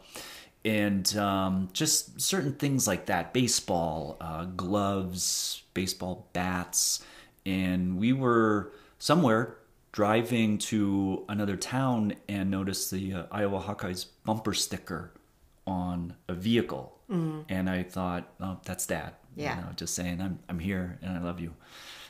and 0.65 1.15
um, 1.17 1.69
just 1.73 2.21
certain 2.21 2.53
things 2.53 2.87
like 2.87 3.07
that 3.07 3.33
baseball 3.33 4.17
uh, 4.21 4.45
gloves 4.45 5.63
baseball 5.73 6.27
bats 6.33 7.03
and 7.45 7.97
we 7.97 8.13
were 8.13 8.71
somewhere 8.99 9.57
driving 9.91 10.57
to 10.57 11.23
another 11.29 11.55
town 11.55 12.13
and 12.29 12.49
noticed 12.49 12.91
the 12.91 13.13
uh, 13.13 13.23
iowa 13.31 13.59
hawkeyes 13.61 14.05
bumper 14.23 14.53
sticker 14.53 15.11
on 15.65 16.15
a 16.27 16.33
vehicle. 16.33 16.89
Mm. 17.11 17.43
and 17.49 17.69
i 17.69 17.83
thought 17.83 18.31
oh 18.39 18.57
that's 18.63 18.87
dad. 18.87 19.13
Yeah. 19.35 19.57
you 19.57 19.61
know, 19.61 19.67
just 19.75 19.93
saying 19.93 20.21
i'm, 20.21 20.39
I'm 20.47 20.59
here 20.59 20.97
and 21.01 21.17
i 21.17 21.21
love 21.21 21.41
you 21.41 21.53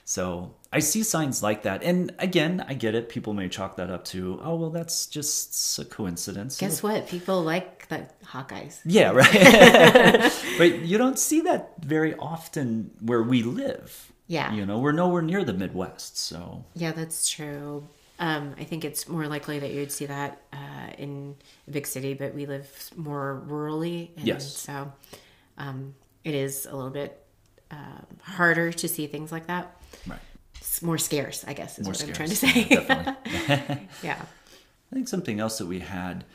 so 0.05 0.53
I 0.72 0.79
see 0.79 1.03
signs 1.03 1.41
like 1.41 1.63
that. 1.63 1.83
And 1.83 2.13
again, 2.19 2.65
I 2.67 2.74
get 2.74 2.95
it. 2.95 3.07
People 3.07 3.33
may 3.33 3.48
chalk 3.48 3.77
that 3.77 3.89
up 3.89 4.03
to, 4.05 4.39
oh, 4.43 4.55
well, 4.55 4.69
that's 4.69 5.05
just 5.07 5.79
a 5.79 5.86
coincidence. 5.86 6.57
Guess 6.57 6.83
what? 6.83 7.07
People 7.07 7.41
like 7.41 7.88
the 7.88 8.07
Hawkeyes. 8.25 8.79
Yeah, 8.83 9.12
right. 9.12 10.31
but 10.57 10.79
you 10.79 10.98
don't 10.98 11.17
see 11.19 11.41
that 11.41 11.75
very 11.83 12.15
often 12.15 12.91
where 13.01 13.24
we 13.24 13.43
live. 13.43 14.12
Yeah. 14.27 14.53
You 14.53 14.65
know, 14.65 14.79
we're 14.79 14.93
nowhere 14.93 15.22
near 15.22 15.43
the 15.43 15.53
Midwest. 15.53 16.17
So. 16.17 16.65
Yeah, 16.74 16.91
that's 16.91 17.29
true. 17.29 17.88
Um, 18.19 18.55
I 18.60 18.63
think 18.63 18.86
it's 18.86 19.07
more 19.07 19.27
likely 19.27 19.60
that 19.60 19.72
you'd 19.72 19.91
see 19.91 20.05
that 20.05 20.41
uh, 20.51 20.93
in 20.98 21.36
a 21.67 21.72
big 21.72 21.88
city, 21.88 22.13
but 22.13 22.33
we 22.33 22.45
live 22.45 22.89
more 22.95 23.43
rurally. 23.48 24.10
And 24.17 24.27
yes. 24.27 24.57
So 24.57 24.91
um, 25.57 25.95
it 26.24 26.33
is 26.33 26.65
a 26.65 26.75
little 26.75 26.91
bit 26.91 27.25
uh, 27.72 28.01
harder 28.22 28.72
to 28.72 28.88
see 28.88 29.07
things 29.07 29.31
like 29.31 29.48
that. 29.48 29.79
Right. 30.07 30.19
It's 30.55 30.81
more 30.81 30.97
scarce, 30.97 31.43
I 31.47 31.53
guess, 31.53 31.79
is 31.79 31.85
more 31.85 31.91
what 31.91 31.97
scarce. 31.97 32.09
I'm 32.09 32.15
trying 32.15 32.29
to 32.29 32.35
say. 32.35 32.67
Yeah, 32.69 33.79
yeah. 34.03 34.21
I 34.91 34.95
think 34.95 35.07
something 35.07 35.39
else 35.39 35.57
that 35.57 35.65
we 35.65 35.79
had 35.79 36.25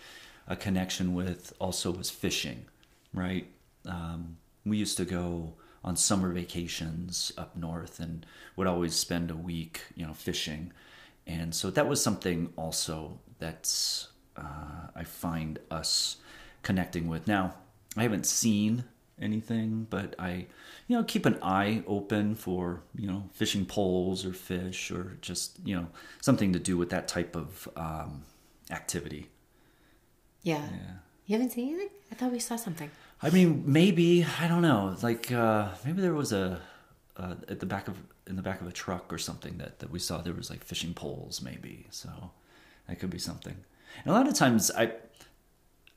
a 0.46 0.56
connection 0.56 1.14
with 1.14 1.52
also 1.60 1.90
was 1.90 2.10
fishing, 2.10 2.66
right? 3.12 3.46
Um, 3.86 4.38
we 4.64 4.76
used 4.76 4.96
to 4.96 5.04
go 5.04 5.54
on 5.84 5.96
summer 5.96 6.32
vacations 6.32 7.32
up 7.38 7.56
north 7.56 8.00
and 8.00 8.26
would 8.56 8.66
always 8.66 8.94
spend 8.94 9.30
a 9.30 9.36
week, 9.36 9.82
you 9.94 10.06
know, 10.06 10.14
fishing. 10.14 10.72
And 11.26 11.54
so 11.54 11.70
that 11.70 11.88
was 11.88 12.02
something 12.02 12.52
also 12.56 13.20
that's 13.38 14.08
uh, 14.36 14.88
I 14.94 15.04
find 15.04 15.58
us 15.70 16.16
connecting 16.62 17.08
with. 17.08 17.26
Now, 17.26 17.54
I 17.96 18.02
haven't 18.02 18.26
seen 18.26 18.84
anything, 19.20 19.86
but 19.90 20.14
I, 20.18 20.46
you 20.86 20.96
know, 20.96 21.04
keep 21.04 21.26
an 21.26 21.38
eye 21.42 21.82
open 21.86 22.34
for, 22.34 22.82
you 22.94 23.06
know, 23.06 23.28
fishing 23.32 23.66
poles 23.66 24.24
or 24.24 24.32
fish 24.32 24.90
or 24.90 25.18
just, 25.20 25.58
you 25.64 25.76
know, 25.76 25.88
something 26.20 26.52
to 26.52 26.58
do 26.58 26.76
with 26.76 26.90
that 26.90 27.08
type 27.08 27.36
of 27.36 27.68
um, 27.76 28.24
activity. 28.70 29.28
Yeah. 30.42 30.62
yeah. 30.70 30.92
You 31.26 31.36
haven't 31.36 31.50
seen 31.52 31.68
anything? 31.68 31.90
I 32.10 32.14
thought 32.14 32.32
we 32.32 32.38
saw 32.38 32.56
something. 32.56 32.90
I 33.22 33.30
mean, 33.30 33.64
maybe 33.66 34.24
I 34.40 34.48
don't 34.48 34.62
know. 34.62 34.96
Like 35.02 35.30
uh, 35.32 35.68
maybe 35.84 36.00
there 36.00 36.14
was 36.14 36.32
a 36.32 36.60
uh, 37.16 37.34
at 37.48 37.60
the 37.60 37.66
back 37.66 37.88
of 37.88 38.00
in 38.26 38.36
the 38.36 38.42
back 38.42 38.60
of 38.60 38.66
a 38.66 38.72
truck 38.72 39.12
or 39.12 39.18
something 39.18 39.58
that 39.58 39.80
that 39.80 39.90
we 39.90 39.98
saw. 39.98 40.22
There 40.22 40.32
was 40.34 40.50
like 40.50 40.64
fishing 40.64 40.94
poles, 40.94 41.42
maybe. 41.42 41.86
So 41.90 42.08
that 42.86 42.98
could 42.98 43.10
be 43.10 43.18
something. 43.18 43.56
And 44.04 44.14
a 44.14 44.16
lot 44.16 44.28
of 44.28 44.34
times, 44.34 44.70
I 44.70 44.92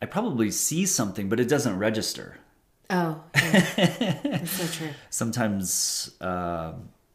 I 0.01 0.07
probably 0.07 0.51
see 0.51 0.85
something, 0.85 1.29
but 1.29 1.39
it 1.39 1.47
doesn't 1.47 1.77
register. 1.77 2.37
Oh, 2.91 3.23
yeah. 3.35 4.19
that's 4.23 4.51
so 4.51 4.67
true. 4.67 4.93
Sometimes 5.09 6.11
uh, 6.19 6.73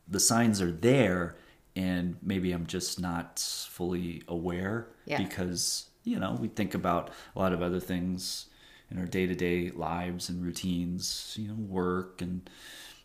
the 0.08 0.20
signs 0.20 0.62
are 0.62 0.72
there, 0.72 1.36
and 1.76 2.16
maybe 2.22 2.52
I'm 2.52 2.66
just 2.66 2.98
not 2.98 3.38
fully 3.70 4.22
aware 4.26 4.88
yeah. 5.04 5.18
because 5.18 5.86
you 6.04 6.18
know 6.18 6.36
we 6.40 6.48
think 6.48 6.74
about 6.74 7.10
a 7.34 7.38
lot 7.38 7.52
of 7.52 7.62
other 7.62 7.80
things 7.80 8.46
in 8.90 8.98
our 8.98 9.04
day-to-day 9.04 9.70
lives 9.70 10.28
and 10.28 10.44
routines, 10.44 11.36
you 11.38 11.48
know, 11.48 11.54
work 11.54 12.22
and 12.22 12.48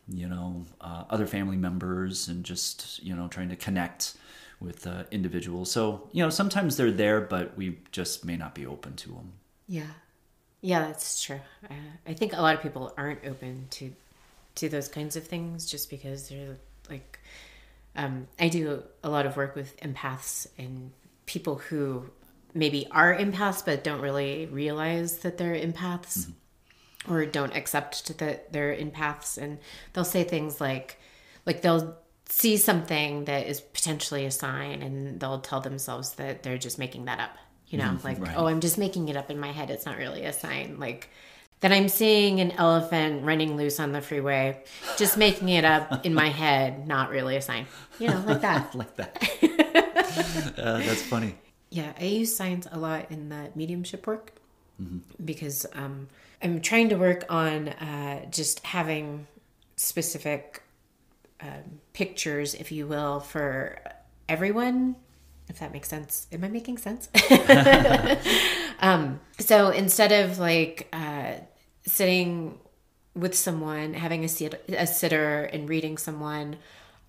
you 0.07 0.27
know 0.27 0.65
uh, 0.79 1.03
other 1.09 1.27
family 1.27 1.57
members, 1.57 2.29
and 2.29 2.45
just 2.45 3.03
you 3.03 3.13
know 3.13 3.27
trying 3.27 3.49
to 3.49 3.57
connect 3.57 4.15
with 4.61 4.87
uh, 4.87 5.03
individuals. 5.11 5.69
So 5.69 6.09
you 6.13 6.23
know 6.23 6.29
sometimes 6.29 6.77
they're 6.77 6.91
there, 6.91 7.19
but 7.19 7.57
we 7.57 7.79
just 7.91 8.23
may 8.23 8.37
not 8.37 8.55
be 8.55 8.65
open 8.65 8.95
to 8.95 9.09
them. 9.09 9.33
Yeah. 9.67 9.91
Yeah, 10.61 10.87
that's 10.87 11.23
true. 11.23 11.39
Uh, 11.69 11.73
I 12.05 12.13
think 12.13 12.33
a 12.33 12.41
lot 12.41 12.55
of 12.55 12.61
people 12.61 12.93
aren't 12.97 13.25
open 13.25 13.67
to 13.71 13.91
to 14.55 14.69
those 14.69 14.87
kinds 14.89 15.15
of 15.15 15.25
things 15.25 15.65
just 15.65 15.89
because 15.89 16.29
they're 16.29 16.57
like 16.89 17.19
um, 17.95 18.27
I 18.39 18.49
do 18.49 18.83
a 19.03 19.09
lot 19.09 19.25
of 19.25 19.37
work 19.37 19.55
with 19.55 19.79
empaths 19.81 20.47
and 20.57 20.91
people 21.25 21.55
who 21.55 22.09
maybe 22.53 22.87
are 22.91 23.15
empaths 23.15 23.63
but 23.63 23.83
don't 23.83 24.01
really 24.01 24.45
realize 24.47 25.19
that 25.19 25.37
they're 25.37 25.55
empaths 25.55 26.27
mm-hmm. 26.27 27.13
or 27.13 27.25
don't 27.25 27.55
accept 27.55 28.17
that 28.17 28.51
they're 28.51 28.75
empaths 28.75 29.37
and 29.37 29.57
they'll 29.93 30.03
say 30.03 30.23
things 30.23 30.59
like 30.59 30.99
like 31.45 31.61
they'll 31.61 31.95
see 32.27 32.57
something 32.57 33.25
that 33.25 33.47
is 33.47 33.61
potentially 33.61 34.25
a 34.25 34.31
sign 34.31 34.81
and 34.81 35.19
they'll 35.19 35.39
tell 35.39 35.61
themselves 35.61 36.13
that 36.13 36.43
they're 36.43 36.57
just 36.57 36.77
making 36.77 37.05
that 37.05 37.19
up 37.19 37.37
you 37.71 37.77
know 37.77 37.85
mm-hmm, 37.85 38.05
like 38.05 38.19
right. 38.19 38.35
oh 38.37 38.45
i'm 38.45 38.59
just 38.59 38.77
making 38.77 39.09
it 39.09 39.17
up 39.17 39.31
in 39.31 39.39
my 39.39 39.51
head. 39.51 39.71
It's 39.71 39.85
not 39.85 39.97
really 39.97 40.25
a 40.25 40.33
sign. 40.33 40.77
Like 40.77 41.09
that 41.61 41.71
i'm 41.71 41.87
seeing 41.87 42.39
an 42.39 42.51
elephant 42.51 43.23
running 43.23 43.55
loose 43.55 43.79
on 43.79 43.91
the 43.91 44.01
freeway 44.01 44.61
just 44.97 45.17
making 45.17 45.49
it 45.49 45.63
up 45.63 46.05
in 46.05 46.13
my 46.13 46.27
head 46.27 46.87
not 46.87 47.09
really 47.09 47.37
a 47.37 47.41
sign. 47.41 47.65
You 47.97 48.09
know 48.09 48.23
like 48.27 48.41
that. 48.41 48.75
Like 48.75 48.95
that. 48.97 49.17
Uh, 50.57 50.79
that's 50.79 51.01
funny. 51.03 51.35
Yeah 51.69 51.93
i 51.99 52.03
use 52.03 52.35
signs 52.35 52.67
a 52.71 52.77
lot 52.77 53.09
in 53.09 53.29
the 53.29 53.49
mediumship 53.55 54.05
work 54.05 54.33
mm-hmm. 54.81 54.99
because 55.23 55.65
um, 55.73 56.09
i'm 56.43 56.59
trying 56.59 56.89
to 56.89 56.95
work 56.95 57.25
on 57.29 57.69
uh, 57.69 58.25
just 58.29 58.59
having 58.65 59.25
specific 59.77 60.61
um, 61.39 61.79
pictures 61.93 62.53
if 62.53 62.73
you 62.73 62.85
will 62.85 63.21
for 63.21 63.79
everyone 64.27 64.95
if 65.51 65.59
that 65.59 65.73
makes 65.73 65.89
sense. 65.89 66.27
Am 66.31 66.43
I 66.43 66.47
making 66.47 66.77
sense? 66.77 67.09
um, 68.79 69.19
so 69.37 69.69
instead 69.69 70.11
of 70.11 70.39
like 70.39 70.87
uh, 70.93 71.33
sitting 71.85 72.57
with 73.13 73.35
someone, 73.35 73.93
having 73.93 74.23
a, 74.23 74.29
sit- 74.29 74.63
a 74.69 74.87
sitter 74.87 75.43
and 75.43 75.67
reading 75.67 75.97
someone, 75.97 76.55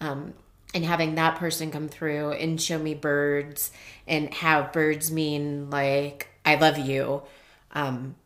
um, 0.00 0.34
and 0.74 0.84
having 0.84 1.14
that 1.14 1.36
person 1.36 1.70
come 1.70 1.88
through 1.88 2.32
and 2.32 2.60
show 2.60 2.78
me 2.78 2.94
birds 2.94 3.70
and 4.08 4.32
have 4.34 4.72
birds 4.72 5.12
mean 5.12 5.70
like 5.70 6.28
I 6.44 6.56
love 6.56 6.78
you. 6.78 7.22
Um, 7.72 8.16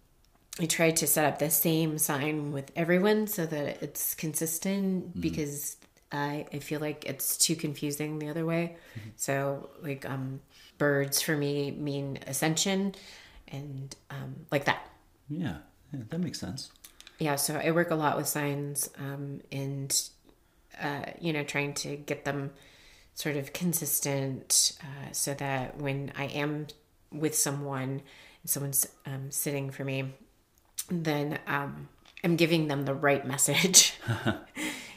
I 0.58 0.64
try 0.64 0.92
to 0.92 1.06
set 1.06 1.26
up 1.26 1.38
the 1.38 1.50
same 1.50 1.98
sign 1.98 2.52
with 2.52 2.72
everyone 2.74 3.26
so 3.26 3.44
that 3.44 3.82
it's 3.82 4.14
consistent 4.14 5.20
because 5.20 5.76
I, 6.12 6.46
I 6.52 6.58
feel 6.58 6.80
like 6.80 7.04
it's 7.04 7.36
too 7.36 7.56
confusing 7.56 8.18
the 8.18 8.28
other 8.28 8.44
way. 8.44 8.76
So 9.16 9.70
like 9.82 10.08
um, 10.08 10.40
birds 10.78 11.20
for 11.20 11.36
me 11.36 11.70
mean 11.72 12.18
ascension 12.26 12.94
and 13.48 13.94
um, 14.10 14.46
like 14.50 14.64
that. 14.66 14.90
Yeah, 15.28 15.58
yeah, 15.92 16.00
that 16.08 16.18
makes 16.18 16.38
sense. 16.38 16.70
Yeah, 17.18 17.36
so 17.36 17.56
I 17.56 17.70
work 17.70 17.90
a 17.90 17.94
lot 17.94 18.16
with 18.16 18.28
signs 18.28 18.90
um, 18.98 19.40
and 19.50 20.08
uh, 20.80 21.06
you 21.20 21.32
know 21.32 21.42
trying 21.42 21.74
to 21.74 21.96
get 21.96 22.24
them 22.24 22.50
sort 23.14 23.36
of 23.36 23.52
consistent 23.52 24.76
uh, 24.82 25.10
so 25.12 25.32
that 25.34 25.78
when 25.78 26.12
I 26.16 26.26
am 26.26 26.66
with 27.10 27.34
someone, 27.34 28.02
someone's 28.44 28.86
um, 29.06 29.30
sitting 29.30 29.70
for 29.70 29.84
me, 29.84 30.12
then 30.90 31.38
um, 31.46 31.88
I'm 32.22 32.36
giving 32.36 32.68
them 32.68 32.84
the 32.84 32.94
right 32.94 33.26
message. 33.26 33.94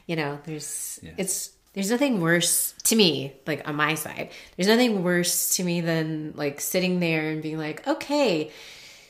you 0.10 0.16
know, 0.16 0.40
there's 0.44 1.00
Yeah. 1.04 1.12
it's 1.18 1.52
there's 1.74 1.92
nothing 1.92 2.20
worse 2.20 2.74
to 2.86 2.96
me, 2.96 3.34
like 3.46 3.68
on 3.68 3.76
my 3.76 3.94
side. 3.94 4.32
There's 4.58 4.68
nothing 4.68 5.04
worse 5.04 5.56
to 5.58 5.64
me 5.64 5.82
than 5.82 6.34
like 6.36 6.60
sitting 6.62 7.00
there 7.00 7.30
and 7.30 7.44
being 7.44 7.60
like, 7.60 7.88
okay, 7.88 8.52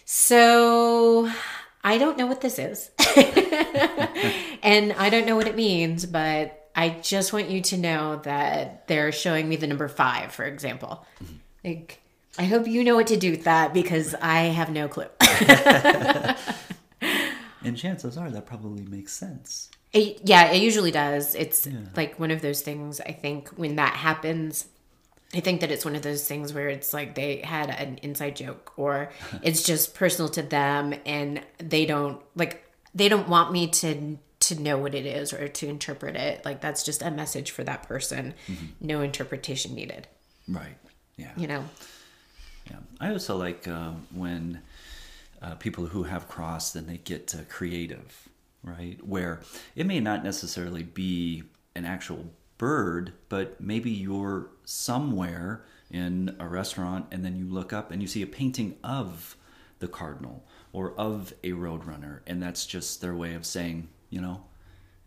so 0.04 1.32
I 1.86 1.98
don't 1.98 2.18
know 2.18 2.28
what 2.28 2.42
this 2.42 2.60
is. 2.60 2.92
and 4.62 4.92
I 4.92 5.10
don't 5.10 5.26
know 5.26 5.38
what 5.38 5.48
it 5.48 5.56
means, 5.56 6.06
but 6.06 6.70
I 6.76 6.90
just 7.02 7.32
want 7.32 7.50
you 7.50 7.62
to 7.62 7.78
know 7.78 8.18
that 8.24 8.86
they're 8.90 9.14
showing 9.14 9.48
me 9.48 9.56
the 9.56 9.68
number 9.68 9.88
five, 9.88 10.34
for 10.34 10.44
example. 10.44 11.06
Mm-hmm. 11.24 11.34
Like, 11.64 12.02
I 12.38 12.44
hope 12.44 12.68
you 12.68 12.84
know 12.84 12.96
what 12.98 13.08
to 13.08 13.18
do 13.18 13.32
with 13.32 13.46
that 13.46 13.74
because 13.74 14.16
I 14.22 14.42
have 14.48 14.70
no 14.70 14.90
clue. 14.90 15.08
And 17.62 17.76
chances 17.78 18.18
are 18.18 18.32
that 18.32 18.46
probably 18.46 18.86
makes 18.86 19.12
sense. 19.14 19.70
It, 19.92 20.22
yeah, 20.24 20.52
it 20.52 20.62
usually 20.62 20.92
does. 20.92 21.34
It's 21.36 21.68
like 21.96 22.20
one 22.20 22.32
of 22.32 22.42
those 22.42 22.62
things. 22.62 23.02
I 23.02 23.12
think 23.12 23.50
when 23.50 23.78
that 23.78 23.94
happens, 23.94 24.68
I 25.34 25.40
think 25.40 25.62
that 25.62 25.72
it's 25.72 25.86
one 25.86 25.96
of 25.96 26.02
those 26.02 26.28
things 26.28 26.54
where 26.54 26.70
it's 26.70 26.94
like 26.94 27.16
they 27.16 27.38
had 27.38 27.70
an 27.70 28.00
inside 28.04 28.36
joke 28.36 28.74
or 28.78 29.12
it's 29.42 29.64
just 29.64 29.96
personal 29.96 30.30
to 30.30 30.42
them 30.42 30.94
and 31.06 31.42
they 31.58 31.86
don't 31.86 32.22
like 32.36 32.64
they 32.96 33.10
don't 33.10 33.28
want 33.30 33.52
me 33.52 33.68
to 33.68 34.18
to 34.40 34.60
know 34.60 34.78
what 34.78 34.96
it 34.96 35.06
is 35.06 35.34
or 35.34 35.48
to 35.48 35.68
interpret 35.68 36.16
it. 36.16 36.46
Like 36.46 36.62
that's 36.62 36.84
just 36.84 37.02
a 37.02 37.12
message 37.12 37.52
for 37.52 37.64
that 37.66 37.84
person. 37.84 38.34
No 38.80 39.02
interpretation 39.02 39.76
needed. 39.76 40.08
Right. 40.48 40.78
Yeah. 41.18 41.32
You 41.36 41.48
know. 41.48 41.66
Yeah. 42.70 42.78
I 43.00 43.12
also 43.12 43.36
like 43.38 43.68
uh, 43.68 43.92
when 44.14 44.62
uh, 45.42 45.56
people 45.56 45.88
who 45.88 46.04
have 46.04 46.28
crossed 46.28 46.76
and 46.76 46.88
they 46.88 46.98
get 46.98 47.36
uh, 47.36 47.40
creative, 47.50 48.29
right? 48.64 48.98
Where 49.06 49.42
it 49.76 49.86
may 49.86 50.00
not 50.00 50.24
necessarily 50.24 50.84
be 50.84 51.44
an 51.76 51.86
actual 51.86 52.32
bird, 52.58 53.14
but 53.30 53.60
maybe 53.62 53.90
you're 53.90 54.50
somewhere 54.66 55.64
in 55.90 56.36
a 56.40 56.48
restaurant 56.48 57.08
and 57.12 57.24
then 57.26 57.36
you 57.36 57.46
look 57.46 57.74
up 57.74 57.92
and 57.92 58.02
you 58.02 58.08
see 58.08 58.22
a 58.22 58.28
painting 58.28 58.76
of 58.84 59.36
the 59.80 59.88
cardinal 59.88 60.46
or 60.72 60.94
of 60.94 61.34
a 61.44 61.52
roadrunner, 61.52 62.20
and 62.28 62.44
that's 62.44 62.66
just 62.66 63.02
their 63.02 63.16
way 63.16 63.34
of 63.34 63.46
saying, 63.46 63.88
you 64.10 64.22
know, 64.22 64.44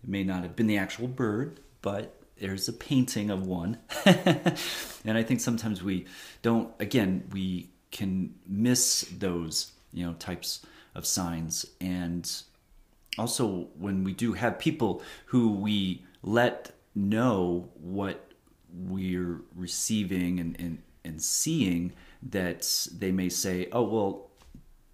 it 0.03 0.09
may 0.09 0.25
not 0.25 0.43
have 0.43 0.57
been 0.57 0.67
the 0.67 0.79
actual 0.79 1.07
bird, 1.07 1.61
but 1.83 2.19
there's 2.39 2.69
a 2.69 2.73
painting 2.73 3.31
of 3.31 3.47
one. 3.47 3.79
and 4.05 5.17
I 5.17 5.23
think 5.23 5.41
sometimes 5.41 5.83
we 5.83 6.07
don't, 6.43 6.73
again, 6.81 7.29
we 7.33 7.71
can 7.93 8.35
miss 8.47 9.03
those, 9.17 9.71
you 9.93 10.05
know, 10.05 10.15
types 10.15 10.67
of 10.95 11.07
signs. 11.07 11.65
And 11.81 12.29
also 13.19 13.69
when 13.79 14.05
we 14.05 14.13
do 14.13 14.33
have 14.33 14.59
people 14.59 15.03
who 15.27 15.53
we 15.53 16.05
let 16.23 16.73
know 16.95 17.69
what 17.75 18.33
we're 18.75 19.41
receiving 19.55 20.41
and, 20.41 20.59
and, 20.59 20.83
and 21.05 21.21
seeing, 21.23 21.93
that 22.23 22.87
they 22.97 23.13
may 23.13 23.29
say, 23.29 23.69
oh, 23.73 23.83
well, 23.83 24.31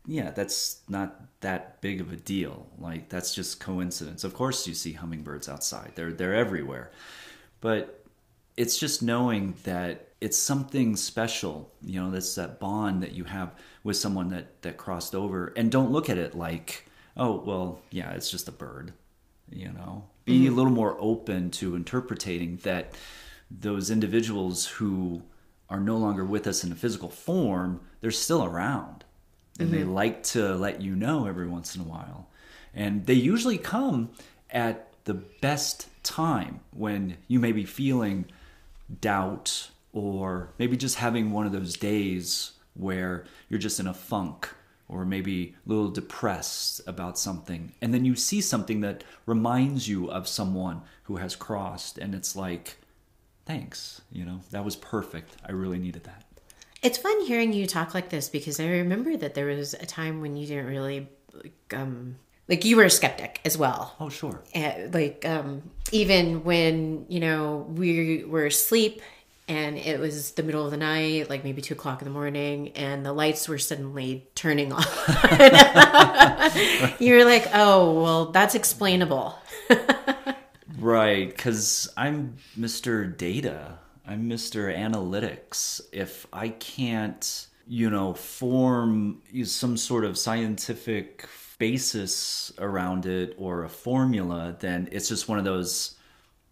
yeah, 0.06 0.30
that's 0.30 0.80
not 0.88 1.20
that 1.40 1.80
big 1.80 2.00
of 2.00 2.12
a 2.12 2.16
deal. 2.16 2.66
Like 2.78 3.10
that's 3.10 3.34
just 3.34 3.60
coincidence. 3.60 4.24
Of 4.24 4.34
course 4.34 4.66
you 4.66 4.74
see 4.74 4.92
hummingbirds 4.94 5.48
outside. 5.48 5.92
They're 5.94 6.12
they're 6.12 6.34
everywhere. 6.34 6.90
But 7.60 8.04
it's 8.56 8.78
just 8.78 9.02
knowing 9.02 9.54
that 9.64 10.08
it's 10.20 10.38
something 10.38 10.96
special, 10.96 11.70
you 11.82 12.00
know, 12.00 12.10
that's 12.10 12.34
that 12.36 12.58
bond 12.58 13.02
that 13.02 13.12
you 13.12 13.24
have 13.24 13.54
with 13.84 13.96
someone 13.96 14.30
that 14.30 14.62
that 14.62 14.78
crossed 14.78 15.14
over 15.14 15.52
and 15.56 15.70
don't 15.70 15.92
look 15.92 16.08
at 16.08 16.18
it 16.18 16.34
like, 16.34 16.87
oh, 17.18 17.42
well, 17.44 17.80
yeah, 17.90 18.12
it's 18.12 18.30
just 18.30 18.48
a 18.48 18.52
bird, 18.52 18.92
you 19.50 19.72
know. 19.72 20.04
Be 20.24 20.44
mm-hmm. 20.44 20.52
a 20.52 20.56
little 20.56 20.72
more 20.72 20.96
open 21.00 21.50
to 21.52 21.74
interpreting 21.74 22.58
that 22.62 22.94
those 23.50 23.90
individuals 23.90 24.66
who 24.66 25.22
are 25.70 25.80
no 25.80 25.96
longer 25.96 26.24
with 26.24 26.46
us 26.46 26.64
in 26.64 26.72
a 26.72 26.74
physical 26.74 27.08
form, 27.08 27.80
they're 28.00 28.10
still 28.10 28.44
around 28.44 29.04
and 29.58 29.72
they 29.72 29.78
mm-hmm. 29.78 29.92
like 29.92 30.22
to 30.22 30.54
let 30.54 30.80
you 30.80 30.94
know 30.94 31.26
every 31.26 31.48
once 31.48 31.74
in 31.74 31.80
a 31.80 31.84
while. 31.84 32.28
And 32.74 33.06
they 33.06 33.14
usually 33.14 33.58
come 33.58 34.10
at 34.50 34.92
the 35.04 35.14
best 35.14 35.88
time 36.02 36.60
when 36.70 37.16
you 37.26 37.40
may 37.40 37.52
be 37.52 37.64
feeling 37.64 38.26
doubt 39.00 39.70
or 39.92 40.50
maybe 40.58 40.76
just 40.76 40.96
having 40.96 41.32
one 41.32 41.46
of 41.46 41.52
those 41.52 41.76
days 41.76 42.52
where 42.74 43.24
you're 43.48 43.58
just 43.58 43.80
in 43.80 43.86
a 43.86 43.94
funk 43.94 44.48
or 44.88 45.04
maybe 45.04 45.54
a 45.66 45.68
little 45.68 45.90
depressed 45.90 46.80
about 46.86 47.18
something. 47.18 47.72
And 47.82 47.92
then 47.92 48.04
you 48.04 48.16
see 48.16 48.40
something 48.40 48.80
that 48.80 49.04
reminds 49.26 49.86
you 49.88 50.10
of 50.10 50.26
someone 50.26 50.82
who 51.04 51.16
has 51.16 51.36
crossed, 51.36 51.98
and 51.98 52.14
it's 52.14 52.34
like, 52.34 52.76
thanks, 53.46 54.00
you 54.10 54.24
know, 54.24 54.40
that 54.50 54.64
was 54.64 54.76
perfect. 54.76 55.36
I 55.46 55.52
really 55.52 55.78
needed 55.78 56.04
that. 56.04 56.24
It's 56.82 56.98
fun 56.98 57.24
hearing 57.26 57.52
you 57.52 57.66
talk 57.66 57.92
like 57.92 58.08
this 58.10 58.28
because 58.28 58.60
I 58.60 58.66
remember 58.68 59.16
that 59.16 59.34
there 59.34 59.46
was 59.46 59.74
a 59.74 59.86
time 59.86 60.20
when 60.20 60.36
you 60.36 60.46
didn't 60.46 60.66
really 60.66 61.08
like, 61.32 61.74
um 61.74 62.16
like 62.46 62.64
you 62.64 62.76
were 62.76 62.84
a 62.84 62.90
skeptic 62.90 63.40
as 63.44 63.58
well. 63.58 63.94
Oh, 64.00 64.08
sure. 64.08 64.42
And, 64.54 64.94
like 64.94 65.24
um 65.26 65.62
even 65.90 66.44
when, 66.44 67.06
you 67.08 67.20
know, 67.20 67.66
we 67.68 68.24
were 68.24 68.46
asleep 68.46 69.02
and 69.48 69.78
it 69.78 69.98
was 69.98 70.32
the 70.32 70.42
middle 70.42 70.64
of 70.64 70.70
the 70.70 70.76
night, 70.76 71.30
like 71.30 71.42
maybe 71.42 71.62
two 71.62 71.74
o'clock 71.74 72.02
in 72.02 72.06
the 72.06 72.14
morning, 72.14 72.68
and 72.76 73.04
the 73.04 73.12
lights 73.12 73.48
were 73.48 73.58
suddenly 73.58 74.28
turning 74.34 74.72
on. 74.72 74.82
you 76.98 77.14
were 77.14 77.24
like, 77.24 77.48
oh, 77.54 78.02
well, 78.02 78.26
that's 78.26 78.54
explainable. 78.54 79.34
Right, 80.78 81.28
because 81.28 81.88
I'm 81.96 82.36
Mr. 82.56 83.16
Data. 83.16 83.78
I'm 84.06 84.30
Mr. 84.30 84.74
Analytics. 84.74 85.80
If 85.92 86.24
I 86.32 86.50
can't, 86.50 87.46
you 87.66 87.90
know, 87.90 88.14
form 88.14 89.20
some 89.42 89.76
sort 89.76 90.04
of 90.04 90.16
scientific 90.16 91.26
basis 91.58 92.52
around 92.58 93.06
it 93.06 93.34
or 93.38 93.64
a 93.64 93.68
formula, 93.68 94.56
then 94.60 94.88
it's 94.92 95.08
just 95.08 95.28
one 95.28 95.38
of 95.38 95.44
those, 95.44 95.96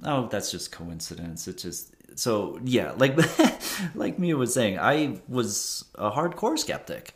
oh, 0.02 0.26
that's 0.26 0.50
just 0.50 0.72
coincidence. 0.72 1.46
it 1.46 1.59
just, 1.59 1.94
so 2.16 2.59
yeah, 2.64 2.92
like, 2.96 3.16
like 3.94 4.18
Mia 4.18 4.37
was 4.37 4.52
saying, 4.52 4.79
I 4.79 5.20
was 5.29 5.85
a 5.94 6.11
hardcore 6.11 6.59
skeptic, 6.59 7.14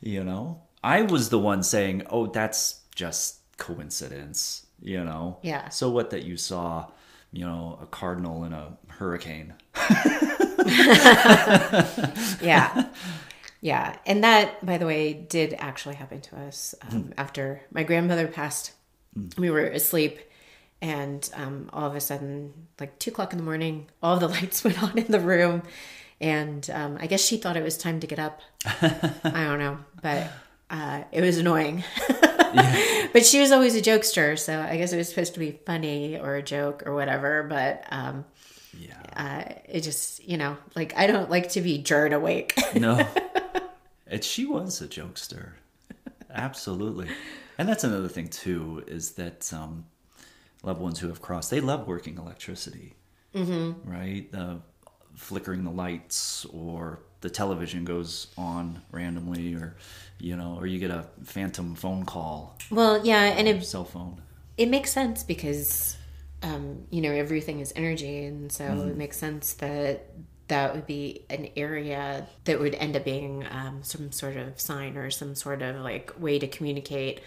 you 0.00 0.22
know? 0.22 0.62
I 0.82 1.02
was 1.02 1.28
the 1.28 1.38
one 1.38 1.62
saying, 1.62 2.02
oh, 2.10 2.26
that's 2.26 2.80
just 2.94 3.38
coincidence, 3.56 4.66
you 4.82 5.04
know? 5.04 5.38
Yeah. 5.42 5.68
So 5.68 5.90
what 5.90 6.10
that 6.10 6.24
you 6.24 6.36
saw, 6.36 6.90
you 7.32 7.44
know, 7.44 7.78
a 7.80 7.86
cardinal 7.86 8.44
in 8.44 8.52
a 8.52 8.76
hurricane. 8.88 9.54
yeah 12.42 12.88
yeah 13.60 13.96
and 14.06 14.24
that 14.24 14.64
by 14.64 14.78
the 14.78 14.86
way 14.86 15.12
did 15.12 15.54
actually 15.58 15.94
happen 15.94 16.20
to 16.20 16.36
us 16.36 16.74
um, 16.90 17.12
after 17.16 17.62
my 17.72 17.82
grandmother 17.82 18.26
passed 18.26 18.72
we 19.36 19.50
were 19.50 19.64
asleep 19.64 20.18
and 20.82 21.28
um, 21.34 21.68
all 21.72 21.86
of 21.86 21.94
a 21.94 22.00
sudden 22.00 22.52
like 22.78 22.98
two 22.98 23.10
o'clock 23.10 23.32
in 23.32 23.38
the 23.38 23.44
morning 23.44 23.86
all 24.02 24.18
the 24.18 24.28
lights 24.36 24.64
went 24.64 24.82
on 24.82 24.96
in 24.98 25.10
the 25.12 25.20
room 25.20 25.62
and 26.20 26.68
um, 26.72 26.96
i 27.00 27.06
guess 27.06 27.24
she 27.24 27.36
thought 27.36 27.56
it 27.56 27.62
was 27.62 27.76
time 27.78 28.00
to 28.00 28.06
get 28.06 28.18
up 28.18 28.40
i 28.64 29.44
don't 29.44 29.58
know 29.58 29.78
but 30.02 30.28
uh, 30.70 31.02
it 31.12 31.20
was 31.20 31.36
annoying 31.38 31.82
but 33.12 33.24
she 33.26 33.40
was 33.40 33.52
always 33.52 33.74
a 33.76 33.80
jokester 33.82 34.38
so 34.38 34.60
i 34.60 34.76
guess 34.76 34.92
it 34.92 34.96
was 34.96 35.08
supposed 35.08 35.34
to 35.34 35.40
be 35.40 35.58
funny 35.66 36.18
or 36.18 36.36
a 36.36 36.42
joke 36.42 36.82
or 36.86 36.94
whatever 36.94 37.42
but 37.44 37.84
um, 37.90 38.24
Yeah. 38.78 38.94
uh, 39.16 39.52
it 39.68 39.80
just 39.82 40.22
you 40.26 40.36
know 40.36 40.56
like 40.76 40.94
i 40.96 41.06
don't 41.06 41.30
like 41.30 41.50
to 41.50 41.60
be 41.60 41.78
jarred 41.78 42.12
awake 42.12 42.54
No. 42.74 43.06
and 44.06 44.22
she 44.24 44.46
was 44.46 44.80
a 44.80 44.88
jokester. 44.88 45.52
Absolutely. 46.32 47.08
And 47.58 47.68
that's 47.68 47.82
another 47.82 48.06
thing 48.08 48.28
too, 48.28 48.84
is 48.86 49.12
that 49.12 49.52
um, 49.52 49.84
loved 50.62 50.80
ones 50.80 50.98
who 51.00 51.08
have 51.08 51.22
crossed, 51.22 51.50
they 51.50 51.60
love 51.60 51.86
working 51.86 52.18
electricity. 52.18 52.94
mm-hmm. 53.34 53.90
right? 53.90 54.30
The 54.30 54.60
flickering 55.14 55.64
the 55.64 55.70
lights 55.70 56.46
or 56.46 57.00
the 57.20 57.30
television 57.30 57.84
goes 57.84 58.28
on 58.38 58.80
randomly 58.90 59.54
or 59.54 59.76
you 60.18 60.36
know 60.36 60.56
or 60.58 60.66
you 60.66 60.78
get 60.78 60.90
a 60.90 61.04
phantom 61.24 61.74
phone 61.74 62.04
call 62.04 62.56
well 62.70 63.04
yeah 63.04 63.22
and 63.22 63.46
it, 63.46 63.62
cell 63.64 63.84
phone 63.84 64.20
it 64.56 64.68
makes 64.68 64.92
sense 64.92 65.22
because 65.22 65.96
um, 66.42 66.86
you 66.90 67.02
know 67.02 67.12
everything 67.12 67.60
is 67.60 67.72
energy 67.76 68.24
and 68.24 68.50
so 68.50 68.64
mm-hmm. 68.64 68.88
it 68.88 68.96
makes 68.96 69.18
sense 69.18 69.54
that 69.54 70.06
that 70.48 70.74
would 70.74 70.86
be 70.86 71.24
an 71.30 71.48
area 71.56 72.26
that 72.44 72.58
would 72.58 72.74
end 72.74 72.96
up 72.96 73.04
being 73.04 73.46
um, 73.50 73.80
some 73.82 74.10
sort 74.10 74.36
of 74.36 74.58
sign 74.58 74.96
or 74.96 75.10
some 75.10 75.34
sort 75.34 75.62
of 75.62 75.76
like 75.76 76.12
way 76.18 76.38
to 76.38 76.48
communicate 76.48 77.20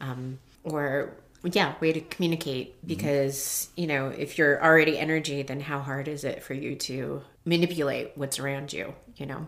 um, 0.00 0.38
or 0.64 1.14
yeah 1.44 1.74
way 1.80 1.92
to 1.92 2.00
communicate 2.00 2.76
mm-hmm. 2.76 2.88
because 2.88 3.36
mm-hmm. 3.36 3.80
you 3.80 3.86
know 3.86 4.08
if 4.08 4.38
you're 4.38 4.62
already 4.62 4.98
energy 4.98 5.42
then 5.42 5.60
how 5.60 5.80
hard 5.80 6.08
is 6.08 6.24
it 6.24 6.42
for 6.42 6.54
you 6.54 6.74
to 6.74 7.22
manipulate 7.44 8.12
what's 8.14 8.38
around 8.38 8.72
you 8.72 8.94
you 9.16 9.26
know 9.26 9.46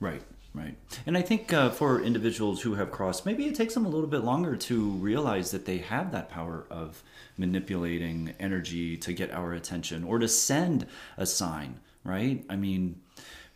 right 0.00 0.22
right 0.54 0.76
and 1.06 1.16
i 1.18 1.22
think 1.22 1.52
uh, 1.52 1.68
for 1.70 2.00
individuals 2.00 2.62
who 2.62 2.74
have 2.74 2.90
crossed 2.90 3.26
maybe 3.26 3.46
it 3.46 3.54
takes 3.54 3.74
them 3.74 3.84
a 3.84 3.88
little 3.88 4.06
bit 4.08 4.24
longer 4.24 4.56
to 4.56 4.90
realize 4.90 5.50
that 5.50 5.66
they 5.66 5.78
have 5.78 6.12
that 6.12 6.30
power 6.30 6.64
of 6.70 7.02
manipulating 7.36 8.32
energy 8.38 8.96
to 8.96 9.12
get 9.12 9.30
our 9.32 9.52
attention 9.52 10.04
or 10.04 10.18
to 10.18 10.28
send 10.28 10.86
a 11.16 11.26
sign 11.26 11.78
right 12.04 12.44
i 12.48 12.56
mean 12.56 13.00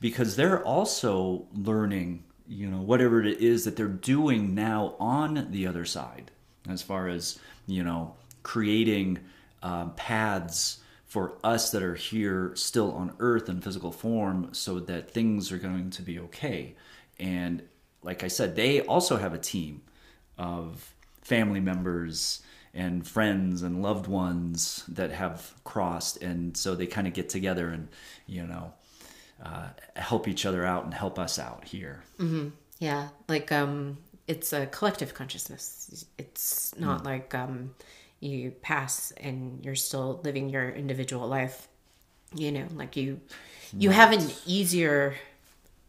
because 0.00 0.36
they're 0.36 0.62
also 0.62 1.46
learning 1.54 2.22
you 2.46 2.68
know 2.68 2.80
whatever 2.80 3.22
it 3.22 3.40
is 3.40 3.64
that 3.64 3.76
they're 3.76 3.86
doing 3.86 4.54
now 4.54 4.94
on 4.98 5.48
the 5.50 5.66
other 5.66 5.84
side 5.84 6.30
as 6.68 6.82
far 6.82 7.08
as 7.08 7.38
you 7.66 7.82
know 7.82 8.14
creating 8.42 9.18
uh, 9.62 9.86
paths 9.90 10.78
for 11.08 11.38
us 11.42 11.70
that 11.70 11.82
are 11.82 11.94
here 11.94 12.52
still 12.54 12.92
on 12.92 13.14
earth 13.18 13.48
in 13.48 13.60
physical 13.60 13.90
form 13.90 14.50
so 14.52 14.78
that 14.78 15.10
things 15.10 15.50
are 15.50 15.58
going 15.58 15.88
to 15.88 16.02
be 16.02 16.18
okay. 16.18 16.74
And 17.18 17.62
like 18.02 18.22
I 18.22 18.28
said, 18.28 18.56
they 18.56 18.82
also 18.82 19.16
have 19.16 19.32
a 19.32 19.38
team 19.38 19.82
of 20.36 20.92
family 21.22 21.60
members 21.60 22.42
and 22.74 23.06
friends 23.06 23.62
and 23.62 23.82
loved 23.82 24.06
ones 24.06 24.84
that 24.88 25.10
have 25.10 25.54
crossed. 25.64 26.22
And 26.22 26.56
so 26.56 26.74
they 26.74 26.86
kind 26.86 27.06
of 27.06 27.14
get 27.14 27.30
together 27.30 27.70
and, 27.70 27.88
you 28.26 28.46
know, 28.46 28.74
uh, 29.42 29.68
help 29.96 30.28
each 30.28 30.44
other 30.44 30.64
out 30.64 30.84
and 30.84 30.92
help 30.92 31.18
us 31.18 31.38
out 31.38 31.64
here. 31.64 32.02
Mm-hmm. 32.18 32.48
Yeah. 32.80 33.08
Like, 33.28 33.50
um, 33.50 33.96
it's 34.28 34.52
a 34.52 34.66
collective 34.66 35.14
consciousness. 35.14 36.04
It's 36.18 36.78
not 36.78 37.02
mm. 37.02 37.06
like, 37.06 37.34
um, 37.34 37.74
you 38.20 38.50
pass 38.50 39.12
and 39.16 39.64
you're 39.64 39.74
still 39.74 40.20
living 40.24 40.48
your 40.48 40.68
individual 40.70 41.28
life 41.28 41.68
you 42.34 42.52
know 42.52 42.66
like 42.74 42.96
you 42.96 43.20
you 43.72 43.90
right. 43.90 43.96
have 43.96 44.12
an 44.12 44.30
easier 44.46 45.14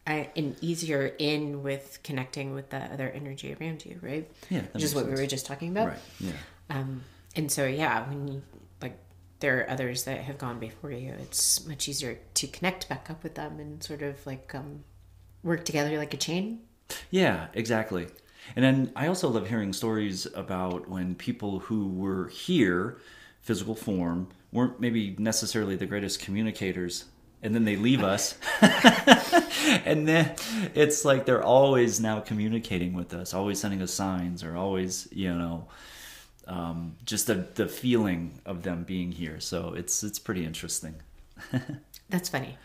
uh, 0.06 0.24
an 0.36 0.56
easier 0.60 1.14
in 1.18 1.62
with 1.62 1.98
connecting 2.02 2.54
with 2.54 2.70
the 2.70 2.78
other 2.78 3.10
energy 3.10 3.54
around 3.60 3.84
you 3.84 3.98
right 4.00 4.30
yeah 4.48 4.62
which 4.72 4.82
is 4.82 4.94
what 4.94 5.04
sense. 5.04 5.14
we 5.14 5.22
were 5.22 5.26
just 5.26 5.46
talking 5.46 5.70
about 5.70 5.88
right 5.88 5.98
yeah 6.20 6.32
um 6.70 7.02
and 7.36 7.50
so 7.50 7.66
yeah 7.66 8.08
when 8.08 8.28
you 8.28 8.42
like 8.80 8.96
there 9.40 9.60
are 9.60 9.70
others 9.70 10.04
that 10.04 10.20
have 10.20 10.38
gone 10.38 10.58
before 10.58 10.90
you 10.90 11.12
it's 11.20 11.66
much 11.66 11.88
easier 11.88 12.18
to 12.34 12.46
connect 12.46 12.88
back 12.88 13.10
up 13.10 13.22
with 13.22 13.34
them 13.34 13.58
and 13.58 13.82
sort 13.82 14.02
of 14.02 14.24
like 14.26 14.54
um 14.54 14.82
work 15.42 15.64
together 15.64 15.98
like 15.98 16.14
a 16.14 16.18
chain 16.18 16.60
yeah 17.10 17.48
exactly 17.54 18.06
and 18.56 18.64
then 18.64 18.92
I 18.96 19.06
also 19.06 19.28
love 19.28 19.48
hearing 19.48 19.72
stories 19.72 20.26
about 20.34 20.88
when 20.88 21.14
people 21.14 21.60
who 21.60 21.88
were 21.88 22.28
here, 22.28 22.98
physical 23.40 23.74
form, 23.74 24.28
weren't 24.52 24.80
maybe 24.80 25.14
necessarily 25.18 25.76
the 25.76 25.86
greatest 25.86 26.20
communicators 26.20 27.04
and 27.42 27.54
then 27.54 27.64
they 27.64 27.76
leave 27.76 28.02
us. 28.02 28.36
And 29.84 30.08
then 30.08 30.34
it's 30.74 31.04
like 31.04 31.26
they're 31.26 31.42
always 31.42 32.00
now 32.00 32.20
communicating 32.20 32.92
with 32.92 33.14
us 33.14 33.34
always 33.34 33.60
sending 33.60 33.82
us 33.82 33.92
signs 33.92 34.42
or 34.42 34.56
always 34.56 35.06
you 35.12 35.32
know 35.32 35.68
um, 36.46 36.96
just 37.04 37.26
the, 37.28 37.46
the 37.54 37.68
feeling 37.68 38.40
of 38.44 38.62
them 38.62 38.84
being 38.84 39.12
here. 39.12 39.38
So 39.38 39.74
it's 39.74 40.02
it's 40.02 40.18
pretty 40.18 40.44
interesting. 40.44 40.94
That's 42.08 42.28
funny 42.28 42.56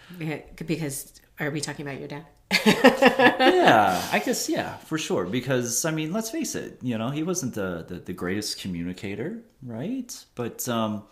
because 0.56 1.14
are 1.40 1.52
we 1.52 1.62
talking 1.62 1.86
about 1.86 2.00
your 2.00 2.08
dad 2.08 2.26
yeah, 2.65 4.01
I 4.12 4.19
guess 4.19 4.49
yeah, 4.49 4.78
for 4.78 4.97
sure. 4.97 5.25
Because 5.25 5.86
I 5.86 5.91
mean, 5.91 6.12
let's 6.12 6.30
face 6.30 6.56
it, 6.56 6.80
you 6.82 6.97
know, 6.97 7.10
he 7.10 7.23
wasn't 7.23 7.54
the 7.54 7.86
the, 7.88 7.95
the 7.95 8.13
greatest 8.13 8.60
communicator, 8.60 9.41
right? 9.63 10.25
But 10.36 10.67
um, 10.67 11.04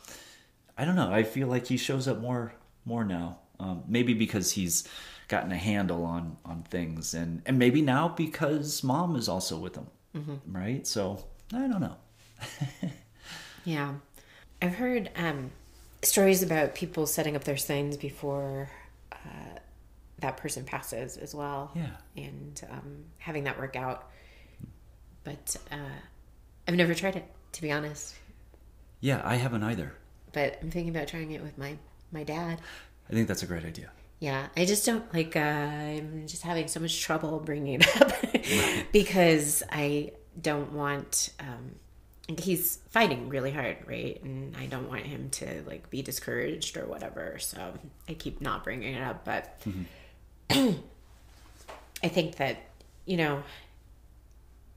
I 0.77 0.85
don't 0.85 0.95
know. 0.95 1.11
I 1.11 1.23
feel 1.23 1.47
like 1.47 1.67
he 1.67 1.77
shows 1.77 2.07
up 2.07 2.19
more 2.19 2.53
more 2.85 3.03
now. 3.03 3.39
Um, 3.59 3.83
maybe 3.87 4.13
because 4.13 4.51
he's 4.51 4.87
gotten 5.27 5.51
a 5.51 5.57
handle 5.57 6.03
on 6.03 6.37
on 6.45 6.63
things, 6.63 7.13
and 7.13 7.41
and 7.45 7.59
maybe 7.59 7.81
now 7.81 8.07
because 8.07 8.83
mom 8.83 9.15
is 9.15 9.29
also 9.29 9.57
with 9.57 9.75
him, 9.75 9.87
mm-hmm. 10.15 10.55
right? 10.55 10.85
So 10.87 11.23
I 11.53 11.67
don't 11.67 11.81
know. 11.81 11.95
yeah, 13.65 13.93
I've 14.61 14.75
heard 14.75 15.11
um, 15.15 15.51
stories 16.01 16.43
about 16.43 16.75
people 16.75 17.05
setting 17.05 17.35
up 17.35 17.43
their 17.43 17.57
signs 17.57 17.95
before 17.97 18.69
that 20.23 20.37
person 20.37 20.63
passes 20.65 21.17
as 21.17 21.35
well. 21.35 21.71
Yeah. 21.75 21.91
And 22.17 22.59
um, 22.71 23.05
having 23.19 23.43
that 23.43 23.59
work 23.59 23.75
out. 23.75 24.09
But 25.23 25.55
uh, 25.71 25.99
I've 26.67 26.75
never 26.75 26.95
tried 26.95 27.15
it, 27.15 27.25
to 27.53 27.61
be 27.61 27.71
honest. 27.71 28.15
Yeah, 28.99 29.21
I 29.23 29.35
haven't 29.35 29.63
either. 29.63 29.93
But 30.31 30.57
I'm 30.61 30.71
thinking 30.71 30.95
about 30.95 31.07
trying 31.07 31.31
it 31.31 31.43
with 31.43 31.57
my, 31.57 31.77
my 32.11 32.23
dad. 32.23 32.59
I 33.09 33.13
think 33.13 33.27
that's 33.27 33.43
a 33.43 33.45
great 33.45 33.63
idea. 33.63 33.91
Yeah, 34.19 34.47
I 34.55 34.65
just 34.65 34.85
don't 34.85 35.13
like. 35.13 35.35
Uh, 35.35 35.39
I'm 35.39 36.27
just 36.27 36.43
having 36.43 36.69
so 36.69 36.79
much 36.79 37.01
trouble 37.01 37.41
bringing 37.41 37.81
it 37.81 38.01
up 38.01 38.13
because 38.93 39.61
I 39.69 40.13
don't 40.41 40.71
want. 40.71 41.31
Um, 41.41 41.75
he's 42.39 42.79
fighting 42.89 43.27
really 43.27 43.51
hard, 43.51 43.77
right? 43.85 44.23
And 44.23 44.55
I 44.55 44.67
don't 44.67 44.87
want 44.87 45.05
him 45.05 45.29
to 45.31 45.63
like 45.67 45.89
be 45.89 46.01
discouraged 46.01 46.77
or 46.77 46.85
whatever. 46.85 47.37
So 47.39 47.73
I 48.07 48.13
keep 48.13 48.39
not 48.39 48.63
bringing 48.63 48.93
it 48.95 49.03
up, 49.03 49.25
but. 49.25 49.59
Mm-hmm 49.67 49.83
I 52.03 52.07
think 52.07 52.35
that, 52.35 52.57
you 53.05 53.17
know, 53.17 53.43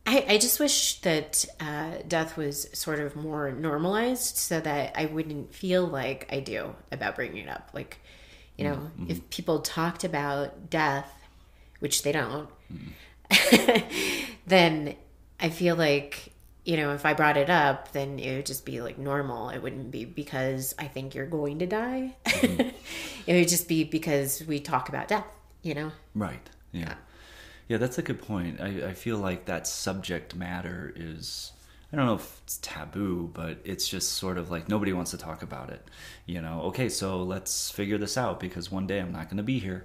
I, 0.07 0.25
I 0.29 0.39
just 0.39 0.61
wish 0.61 1.01
that 1.01 1.45
uh, 1.59 1.95
death 2.07 2.37
was 2.37 2.69
sort 2.73 3.01
of 3.01 3.17
more 3.17 3.51
normalized 3.51 4.37
so 4.37 4.61
that 4.61 4.93
I 4.97 5.07
wouldn't 5.07 5.53
feel 5.53 5.85
like 5.85 6.29
I 6.31 6.39
do 6.41 6.77
about 6.93 7.17
bringing 7.17 7.45
it 7.45 7.49
up. 7.49 7.71
Like, 7.73 7.99
you 8.57 8.65
know, 8.65 8.77
mm-hmm. 8.77 9.11
if 9.11 9.29
people 9.31 9.61
talked 9.61 10.05
about 10.05 10.71
death, 10.71 11.13
which 11.81 12.05
they 12.05 12.13
don't, 12.13 12.49
mm-hmm. 12.73 14.31
then 14.47 14.95
I 15.41 15.49
feel 15.49 15.75
like, 15.75 16.33
you 16.65 16.77
know, 16.77 16.95
if 16.95 17.05
I 17.05 17.13
brought 17.13 17.37
it 17.37 17.51
up, 17.51 17.91
then 17.91 18.21
it 18.21 18.37
would 18.37 18.47
just 18.47 18.65
be 18.65 18.81
like 18.81 18.99
normal. 18.99 19.49
It 19.49 19.61
wouldn't 19.61 19.91
be 19.91 20.05
because 20.05 20.73
I 20.79 20.87
think 20.87 21.17
you're 21.17 21.27
going 21.27 21.59
to 21.59 21.67
die. 21.67 22.15
Mm-hmm. 22.27 22.69
it 23.27 23.35
would 23.35 23.49
just 23.49 23.67
be 23.67 23.83
because 23.83 24.45
we 24.47 24.61
talk 24.61 24.89
about 24.89 25.09
death 25.09 25.27
you 25.67 25.75
know? 25.75 25.93
Right. 26.15 26.49
Yeah. 26.73 26.81
yeah. 26.81 26.95
Yeah, 27.69 27.77
that's 27.79 27.99
a 27.99 28.03
good 28.03 28.23
point. 28.23 28.61
I, 28.61 28.89
I 28.89 28.93
feel 28.95 29.19
like 29.19 29.47
that 29.47 29.67
subject 29.67 30.37
matter 30.37 30.93
is 30.95 31.53
I 31.93 31.97
don't 31.97 32.07
know 32.07 32.15
if 32.15 32.41
it's 32.45 32.59
taboo, 32.59 33.31
but 33.33 33.59
it's 33.65 33.89
just 33.89 34.13
sort 34.13 34.39
of 34.39 34.51
like 34.51 34.69
nobody 34.69 34.93
wants 34.93 35.13
to 35.13 35.19
talk 35.19 35.43
about 35.43 35.71
it. 35.71 35.85
You 36.27 36.43
know, 36.43 36.63
okay, 36.67 36.89
so 36.89 37.23
let's 37.23 37.71
figure 37.71 37.99
this 37.99 38.17
out 38.17 38.39
because 38.41 38.71
one 38.71 38.87
day 38.87 39.01
I'm 39.01 39.13
not 39.13 39.29
going 39.29 39.37
to 39.39 39.43
be 39.43 39.59
here. 39.59 39.85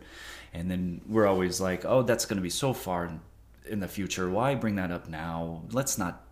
And 0.54 0.70
then 0.70 1.02
we're 1.08 1.28
always 1.28 1.62
like, 1.62 1.86
oh, 1.86 2.02
that's 2.02 2.26
going 2.26 2.38
to 2.38 2.44
be 2.44 2.50
so 2.50 2.74
far 2.74 3.06
in, 3.06 3.22
in 3.68 3.80
the 3.80 3.88
future. 3.88 4.30
Why 4.30 4.56
bring 4.56 4.76
that 4.76 4.92
up 4.92 5.08
now? 5.08 5.64
Let's 5.72 5.98
not 5.98 6.24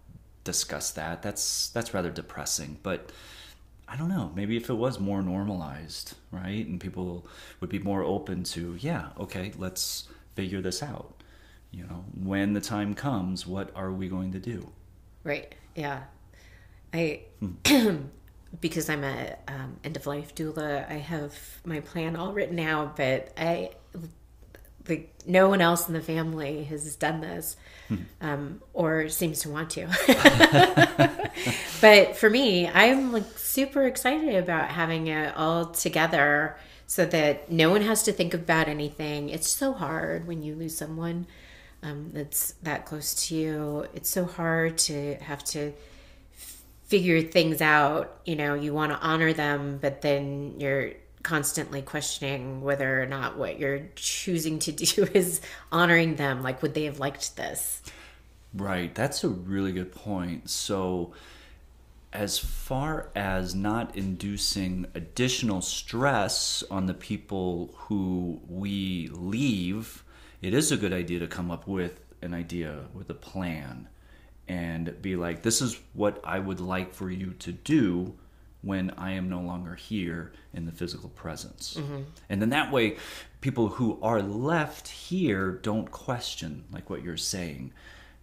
discuss 0.44 0.92
that. 0.92 1.22
That's 1.22 1.70
that's 1.70 1.94
rather 1.94 2.10
depressing. 2.10 2.78
But 2.84 3.12
I 3.92 3.96
don't 3.96 4.10
know, 4.10 4.32
maybe 4.36 4.56
if 4.56 4.70
it 4.70 4.76
was 4.76 5.00
more 5.00 5.22
normalized, 5.22 6.16
right? 6.32 6.66
And 6.66 6.80
people 6.80 7.26
would 7.60 7.70
be 7.70 7.80
more 7.80 8.04
open 8.04 8.44
to, 8.44 8.76
yeah, 8.80 9.10
okay, 9.20 9.52
let's 9.58 10.08
figure 10.36 10.62
this 10.62 10.84
out. 10.84 11.24
You 11.72 11.84
know, 11.84 12.06
when 12.16 12.54
the 12.54 12.62
time 12.62 12.94
comes, 12.94 13.48
what 13.48 13.72
are 13.76 13.92
we 13.92 14.08
going 14.08 14.32
to 14.34 14.40
do? 14.40 14.72
Right. 15.24 15.54
Yeah. 15.76 16.04
I, 16.94 17.22
hmm. 17.40 17.98
because 18.62 18.90
I'm 18.90 19.04
a 19.04 19.36
um, 19.48 19.78
end 19.84 19.96
of 19.96 20.08
life 20.08 20.34
doula, 20.34 20.90
I 20.90 20.96
have 20.96 21.38
my 21.66 21.80
plan 21.80 22.16
all 22.16 22.34
written 22.34 22.60
out, 22.60 22.96
but 22.96 23.32
I 23.38 23.72
like 24.90 25.14
no 25.26 25.48
one 25.48 25.62
else 25.62 25.88
in 25.88 25.94
the 25.94 26.02
family 26.02 26.64
has 26.66 26.96
done 26.96 27.22
this 27.22 27.56
hmm. 27.88 27.98
um, 28.22 28.62
or 28.74 29.08
seems 29.10 29.42
to 29.42 29.50
want 29.50 29.70
to. 29.72 29.88
But 31.82 32.18
for 32.18 32.30
me 32.30 32.68
i'm 32.68 33.14
like 33.14 33.38
super 33.38 33.88
excited 33.88 34.36
about 34.36 34.68
having 34.70 35.08
it 35.08 35.34
all 35.38 35.68
together 35.68 36.58
so 36.90 37.06
that 37.06 37.52
no 37.52 37.70
one 37.70 37.82
has 37.82 38.02
to 38.02 38.12
think 38.12 38.34
about 38.34 38.68
anything. 38.68 39.30
It's 39.30 39.48
so 39.48 39.74
hard 39.74 40.26
when 40.26 40.42
you 40.42 40.56
lose 40.56 40.76
someone 40.76 41.28
um, 41.84 42.10
that's 42.14 42.54
that 42.64 42.88
close 42.88 43.28
to 43.28 43.36
you. 43.36 43.86
It's 43.94 44.10
so 44.10 44.26
hard 44.26 44.80
to 44.80 45.14
have 45.18 45.44
to 45.46 45.72
figure 46.86 47.22
things 47.22 47.62
out. 47.62 48.20
You 48.26 48.36
know 48.36 48.56
you 48.56 48.74
want 48.74 48.92
to 48.92 48.98
honor 49.00 49.34
them 49.34 49.78
but 49.80 50.02
then 50.02 50.56
you're 50.60 50.94
constantly 51.24 51.82
questioning 51.82 52.62
whether 52.62 53.02
or 53.02 53.06
not 53.06 53.38
what 53.38 53.60
you're 53.60 53.88
choosing 53.96 54.60
to 54.60 54.72
do 54.72 55.04
is 55.14 55.42
honoring 55.72 56.16
them. 56.16 56.42
Like, 56.42 56.62
would 56.62 56.74
they 56.74 56.86
have 56.86 57.00
liked 57.00 57.36
this? 57.36 57.82
Right. 58.54 58.94
That's 58.94 59.24
a 59.24 59.30
really 59.30 59.72
good 59.72 59.92
point. 59.92 60.50
So, 60.50 61.14
as 62.12 62.40
far 62.40 63.10
as 63.16 63.54
not 63.54 63.96
inducing 63.96 64.88
additional 64.96 65.62
stress 65.62 66.64
on 66.72 66.88
the 66.88 66.94
people 66.96 67.72
who 67.76 68.42
we 68.50 69.10
leave, 69.12 70.04
it 70.42 70.56
is 70.56 70.72
a 70.72 70.78
good 70.78 70.94
idea 70.94 71.20
to 71.20 71.28
come 71.28 71.52
up 71.52 71.68
with 71.68 72.00
an 72.24 72.34
idea, 72.34 72.86
with 72.96 73.12
a 73.12 73.14
plan, 73.14 73.88
and 74.48 75.00
be 75.04 75.16
like, 75.16 75.44
this 75.44 75.62
is 75.62 75.80
what 75.94 76.20
I 76.24 76.40
would 76.40 76.60
like 76.60 76.96
for 76.96 77.12
you 77.12 77.34
to 77.40 77.52
do 77.52 78.16
when 78.62 78.92
I 78.92 79.12
am 79.12 79.30
no 79.30 79.40
longer 79.40 79.76
here 79.76 80.34
in 80.54 80.66
the 80.66 80.72
physical 80.72 81.10
presence. 81.10 81.78
Mm-hmm. 81.80 82.02
And 82.30 82.42
then 82.42 82.50
that 82.50 82.72
way, 82.72 82.98
people 83.42 83.70
who 83.70 84.00
are 84.02 84.22
left 84.22 84.88
here 84.88 85.52
don't 85.52 85.90
question 85.92 86.66
like 86.72 86.90
what 86.90 87.04
you're 87.04 87.18
saying. 87.18 87.74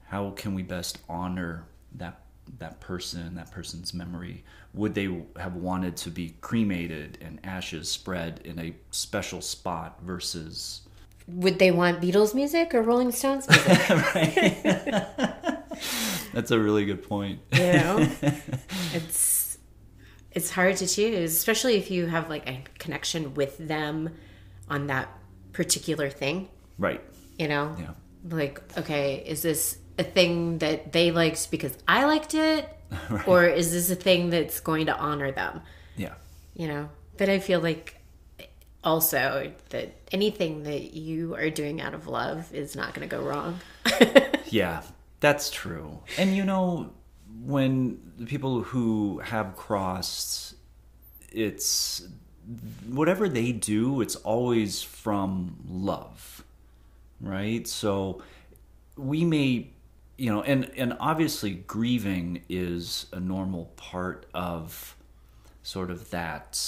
How 0.09 0.31
can 0.31 0.55
we 0.55 0.63
best 0.63 0.99
honor 1.09 1.67
that 1.95 2.21
that 2.59 2.81
person, 2.81 3.35
that 3.35 3.51
person's 3.51 3.93
memory? 3.93 4.45
Would 4.75 4.95
they 4.95 5.25
have 5.37 5.57
wanted 5.57 5.97
to 5.99 6.11
be 6.11 6.37
cremated 6.41 7.19
and 7.21 7.41
ashes 7.43 7.91
spread 7.91 8.41
in 8.45 8.59
a 8.59 8.75
special 8.91 9.41
spot 9.41 10.01
versus 10.03 10.83
would 11.29 11.59
they 11.59 11.73
want 11.73 12.01
Beatles 12.01 12.35
music 12.35 12.73
or 12.73 12.83
Rolling 12.83 13.11
Stones 13.11 13.49
music? 14.15 14.63
That's 16.33 16.51
a 16.51 16.59
really 16.59 16.85
good 16.85 17.03
point. 17.03 17.41
You 17.53 17.59
know, 17.59 18.09
it's 18.93 19.36
it's 20.37 20.51
hard 20.51 20.77
to 20.77 20.87
choose, 20.87 21.33
especially 21.35 21.77
if 21.77 21.91
you 21.91 22.07
have 22.07 22.29
like 22.29 22.47
a 22.47 22.63
connection 22.79 23.33
with 23.35 23.57
them 23.57 24.11
on 24.69 24.89
that 24.89 25.09
particular 25.53 26.11
thing. 26.11 26.49
Right. 26.79 27.03
You 27.39 27.49
know. 27.49 27.75
Yeah. 27.79 27.93
Like, 28.29 28.61
okay, 28.77 29.25
is 29.27 29.41
this 29.41 29.79
a 29.99 30.05
thing 30.05 30.59
that 30.59 30.93
they 30.93 31.11
liked 31.11 31.51
because 31.51 31.77
I 31.89 32.05
liked 32.05 32.35
it, 32.35 32.69
right. 33.11 33.27
or 33.27 33.47
is 33.47 33.73
this 33.73 33.91
a 33.91 33.95
thing 33.95 34.29
that's 34.29 34.61
going 34.61 34.87
to 34.87 34.97
honor 34.97 35.33
them? 35.33 35.63
Yeah. 35.97 36.15
You 36.55 36.69
know, 36.69 36.91
but 37.17 37.31
I 37.31 37.39
feel 37.39 37.61
like 37.61 37.97
also 38.85 39.53
that 39.71 39.97
anything 40.13 40.65
that 40.65 40.93
you 40.93 41.35
are 41.35 41.49
doing 41.49 41.81
out 41.81 41.95
of 41.95 42.09
love 42.09 42.53
is 42.53 42.77
not 42.77 42.93
going 42.93 43.09
to 43.09 43.17
go 43.17 43.23
wrong. 43.23 43.59
yeah, 44.47 44.83
that's 45.21 45.49
true. 45.51 46.01
And 46.19 46.37
you 46.37 46.45
know, 46.45 46.93
when 47.47 48.01
the 48.19 48.27
people 48.27 48.61
who 48.63 49.21
have 49.21 49.55
crossed, 49.55 50.57
it's 51.31 52.09
whatever 52.89 53.29
they 53.29 53.53
do, 53.53 54.01
it's 54.01 54.17
always 54.17 54.83
from 54.83 55.57
love, 55.69 56.43
right? 57.21 57.65
So 57.69 58.21
we 58.97 59.25
may, 59.25 59.71
you 60.19 60.33
know, 60.33 60.43
and 60.43 60.73
and 60.77 60.97
obviously 60.99 61.53
grieving 61.53 62.43
is 62.49 63.07
a 63.13 63.21
normal 63.21 63.67
part 63.77 64.27
of 64.35 64.97
sort 65.63 65.93
of 65.93 66.11
that 66.11 66.61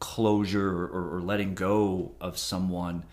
closure 0.00 0.68
or, 0.68 1.16
or 1.16 1.20
letting 1.20 1.54
go 1.54 2.10
of 2.20 2.38
someone. 2.38 3.04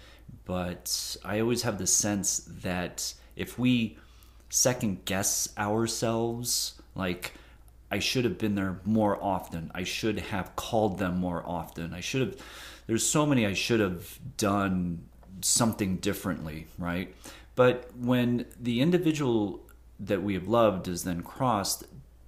But 0.45 1.17
I 1.23 1.39
always 1.39 1.61
have 1.61 1.77
the 1.77 1.87
sense 1.87 2.39
that 2.63 3.13
if 3.35 3.59
we 3.59 3.99
second 4.53 5.03
guess 5.05 5.49
ourselves, 5.57 6.75
like, 6.93 7.33
I 7.89 7.97
should 7.97 8.23
have 8.23 8.37
been 8.37 8.53
there 8.53 8.79
more 8.85 9.21
often. 9.21 9.71
I 9.73 9.83
should 9.83 10.19
have 10.19 10.55
called 10.55 10.99
them 10.99 11.17
more 11.17 11.43
often. 11.43 11.91
I 11.91 12.01
should 12.01 12.21
have. 12.21 12.35
There's 12.85 13.05
so 13.05 13.25
many 13.25 13.47
I 13.47 13.53
should 13.53 13.79
have 13.79 14.19
done 14.37 15.05
something 15.41 15.97
differently, 15.97 16.67
right? 16.77 17.15
But 17.55 17.89
when 17.99 18.45
the 18.59 18.81
individual 18.81 19.59
that 19.99 20.21
we 20.21 20.35
have 20.35 20.47
loved 20.47 20.87
is 20.87 21.03
then 21.03 21.21
crossed, 21.21 21.85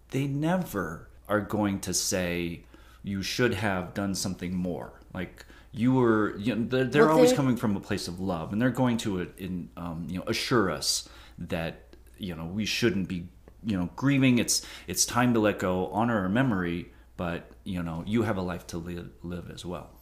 they 0.10 0.26
never 0.26 1.08
are 1.30 1.42
going 1.42 1.80
to 1.82 1.94
say, 1.94 2.62
you 3.04 3.22
should 3.22 3.54
have 3.54 3.94
done 3.94 4.16
something 4.16 4.56
more. 4.56 4.94
Like 5.14 5.46
you 5.72 5.94
were, 5.94 6.38
you 6.38 6.56
know, 6.56 6.66
they're, 6.68 6.86
they're 6.86 7.06
well, 7.06 7.18
always 7.18 7.34
coming 7.34 7.56
from 7.56 7.76
a 7.76 7.80
place 7.80 8.08
of 8.08 8.20
love, 8.20 8.52
and 8.52 8.60
they're 8.60 8.70
going 8.72 8.98
to 8.98 9.22
uh, 9.22 9.26
in, 9.38 9.70
um, 9.78 10.08
you 10.10 10.18
know 10.18 10.24
assure 10.26 10.72
us 10.72 11.08
that 11.38 11.85
you 12.18 12.36
know 12.36 12.46
we 12.46 12.66
shouldn't 12.66 13.08
be 13.08 13.28
you 13.64 13.78
know 13.78 13.90
grieving. 13.96 14.38
It's 14.38 14.66
it's 14.88 15.06
time 15.06 15.34
to 15.34 15.40
let 15.40 15.60
go, 15.60 15.88
honor 15.88 16.20
our 16.20 16.30
memory, 16.30 16.92
but 17.18 17.52
you 17.64 17.82
know 17.84 18.04
you 18.06 18.24
have 18.24 18.38
a 18.38 18.42
life 18.42 18.68
to 18.68 18.78
live, 18.78 19.10
live 19.24 19.50
as 19.52 19.66
well. 19.66 19.95